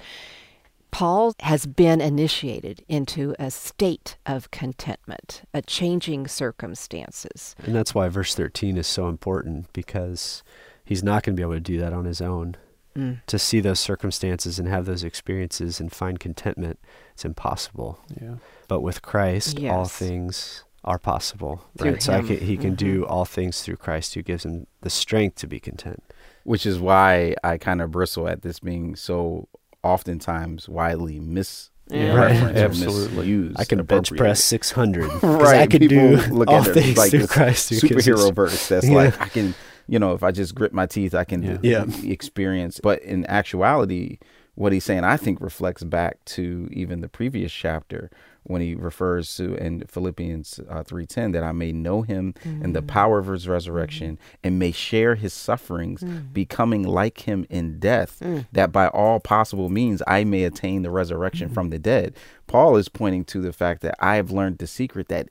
[0.91, 7.55] Paul has been initiated into a state of contentment, a changing circumstances.
[7.63, 10.43] And that's why verse 13 is so important because
[10.85, 12.57] he's not going to be able to do that on his own.
[12.97, 13.21] Mm.
[13.29, 16.81] To see those circumstances and have those experiences and find contentment,
[17.13, 18.01] it's impossible.
[18.21, 18.35] Yeah.
[18.71, 21.65] But with Christ, all things are possible.
[21.77, 22.03] Through right?
[22.03, 22.77] So I can, he can Mhm.
[22.79, 26.03] do all things through Christ who gives him the strength to be content.
[26.45, 29.49] Which is why I kind of bristle at this being so
[29.83, 32.15] oftentimes widely mis Yeah.
[32.15, 32.57] Right.
[32.57, 33.17] Absolutely.
[33.27, 35.11] misused I can bench press 600.
[35.25, 35.63] right.
[35.63, 38.13] I can People do look all at it things like through Christ who gives me
[38.13, 38.95] superhero verse that's Yeah.
[38.95, 39.55] like I can,
[39.89, 41.59] you know, if I just grit my teeth, I can Yeah.
[41.63, 41.87] Yeah.
[42.05, 42.79] experience.
[42.81, 44.19] But in actuality,
[44.55, 48.09] what he's saying, I think, reflects back to even the previous chapter
[48.51, 52.75] when he refers to in Philippians uh, three ten that I may know him and
[52.75, 52.89] the mm.
[52.89, 54.37] power of his resurrection mm.
[54.43, 56.33] and may share his sufferings, mm.
[56.33, 58.23] becoming like him in death,
[58.53, 62.15] that by all possible means I may attain the resurrection from the dead.
[62.47, 65.29] Paul is pointing to the fact that I have learned the secret that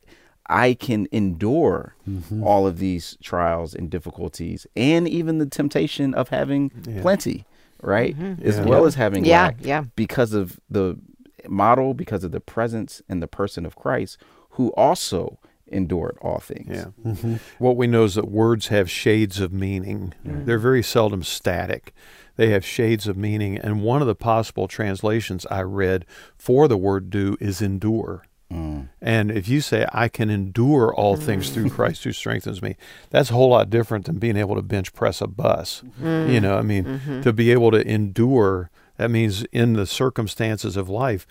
[0.47, 2.43] I can endure mm-hmm.
[2.43, 7.01] all of these trials and difficulties and even the temptation of having Yeah.
[7.01, 7.45] plenty,
[7.83, 8.17] right?
[8.17, 8.47] Mm-hmm.
[8.47, 8.65] As Yeah.
[8.65, 9.83] well as having Yeah, lack yeah.
[9.95, 10.97] because of the
[11.47, 14.17] model because of the presence and the person of Christ,
[14.51, 16.67] who also endured all things.
[16.69, 16.85] Yeah.
[17.05, 17.11] Mm-hmm.
[17.11, 17.63] Mm-hmm.
[17.63, 20.13] What we know is that words have shades of meaning.
[20.25, 20.45] Mm-hmm.
[20.45, 21.93] They're very seldom static.
[22.37, 23.57] They have shades of meaning.
[23.57, 26.05] And one of the possible translations I read
[26.37, 28.25] for the word do is endure.
[28.51, 28.89] Mm.
[28.99, 31.21] And if you say, I can endure all mm.
[31.21, 32.77] things through Christ who strengthens me,
[33.11, 35.83] that's a whole lot different than being able to bench press a bus.
[36.01, 40.89] You know, I mean, to be able to endure, that means in the circumstances of
[40.89, 41.25] life,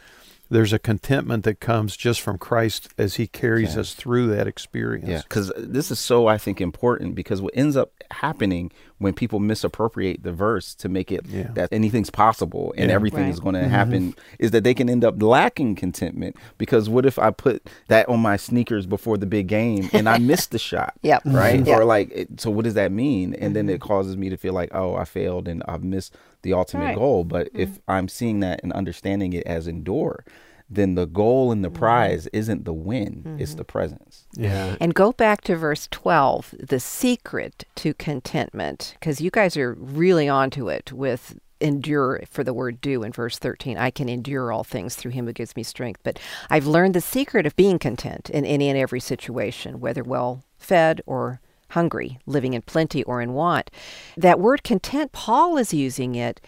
[0.49, 5.07] there's a contentment that comes just from Christ as he carries us through that experience.
[5.07, 9.39] Yeah, because this is so, I think, important because what ends up happening when people
[9.39, 11.49] misappropriate the verse to make it Yeah.
[11.55, 12.95] that anything's possible and Yeah.
[12.95, 13.33] everything Right.
[13.33, 13.71] is going to mm-hmm.
[13.71, 18.09] happen is that they can end up lacking contentment because what if I put that
[18.09, 20.95] on my sneakers before the big game and I missed the shot?
[21.03, 21.25] Yep.
[21.25, 21.37] Mm-hmm.
[21.37, 21.67] Right?
[21.67, 21.79] Yeah.
[21.79, 23.35] Or like, it, so what does that mean?
[23.35, 23.75] And then mm-hmm.
[23.75, 26.97] it causes me to feel like, oh, I failed and I've missed the ultimate Right.
[26.97, 27.25] goal.
[27.25, 27.79] But if mm.
[27.89, 30.25] I'm seeing that and understanding it as endure,
[30.71, 31.79] then the goal and the mm-hmm.
[31.79, 33.59] prize isn't the win, it's mm-hmm.
[33.59, 34.27] the presence.
[34.35, 34.77] Yeah.
[34.81, 40.29] And go back to verse 12, the secret to contentment, because you guys are really
[40.29, 43.79] onto it with endure for the word do in verse 13.
[43.79, 46.01] I can endure all things through him who gives me strength.
[46.05, 46.19] But
[46.51, 51.01] I've learned the secret of being content in any and every situation, whether well fed
[51.07, 51.41] or
[51.71, 53.71] hungry, living in plenty or in want.
[54.16, 56.41] That word content, Paul is using it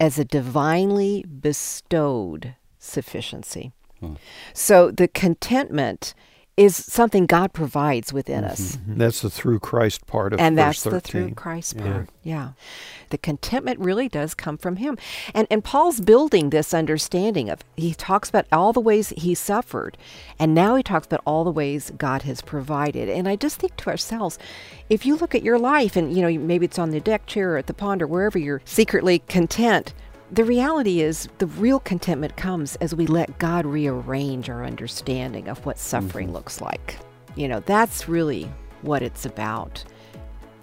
[0.00, 3.72] as a divinely bestowed sufficiency.
[4.00, 4.14] Hmm.
[4.52, 6.14] So the contentment
[6.56, 8.52] is something God provides within mm-hmm.
[8.52, 8.76] us.
[8.76, 8.98] Mm-hmm.
[8.98, 12.10] That's the through Christ part of And that's the through Christ part.
[12.22, 12.50] Yeah.
[13.10, 14.96] The contentment really does come from him.
[15.34, 19.98] And and Paul's building this understanding of he talks about all the ways he suffered
[20.38, 23.08] and now he talks about all the ways God has provided.
[23.08, 24.38] And I just think to ourselves,
[24.88, 27.54] if you look at your life and you know maybe it's on the deck chair
[27.54, 29.92] or at the pond or wherever you're secretly content,
[30.34, 35.64] the reality is the real contentment comes as we let God rearrange our understanding of
[35.64, 36.36] what suffering mm-hmm.
[36.36, 36.96] looks like.
[37.36, 38.50] You know, that's really
[38.82, 39.84] what it's about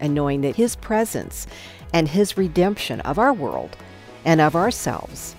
[0.01, 1.47] and knowing that His presence
[1.93, 3.77] and His redemption of our world
[4.25, 5.35] and of ourselves,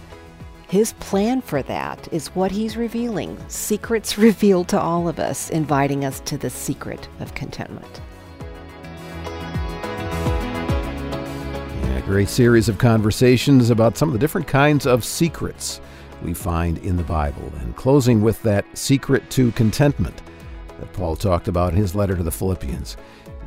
[0.68, 3.37] His plan for that is what He's revealing.
[3.49, 8.01] Secrets revealed to all of us, inviting us to the secret of contentment.
[12.07, 15.81] Great series of conversations about some of the different kinds of secrets
[16.21, 17.51] we find in the Bible.
[17.61, 20.21] And closing with that secret to contentment
[20.81, 22.97] that Paul talked about in his letter to the Philippians.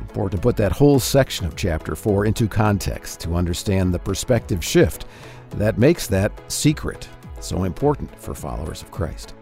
[0.00, 4.64] Important to put that whole section of chapter 4 into context to understand the perspective
[4.64, 5.04] shift
[5.50, 7.06] that makes that secret
[7.40, 9.34] so important for followers of Christ.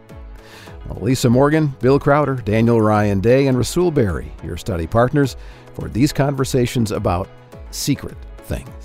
[0.89, 5.37] Well, Lisa Morgan, Bill Crowder, Daniel Ryan Day, and Rasul Berry, your study partners
[5.75, 7.29] for these conversations about
[7.71, 8.84] secret things.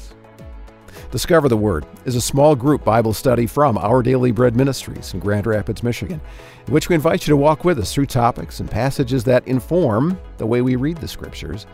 [1.12, 5.20] Discover the Word is a small group Bible study from Our Daily Bread Ministries in
[5.20, 6.22] Grand Rapids, Michigan,
[6.68, 10.20] in which we invite you to walk with us through topics and passages that inform
[10.38, 11.66] the way we read the Scriptures,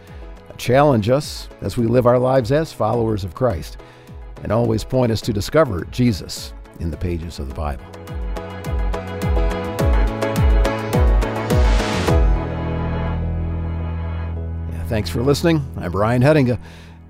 [0.58, 3.76] challenge us as we live our lives as followers of Christ,
[4.44, 7.84] and always point us to discover Jesus in the pages of the Bible.
[14.88, 15.66] Thanks for listening.
[15.78, 16.60] I'm Brian Hettinga.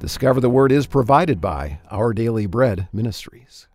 [0.05, 3.65] Discover the Word is provided by Our Daily Bread Ministries.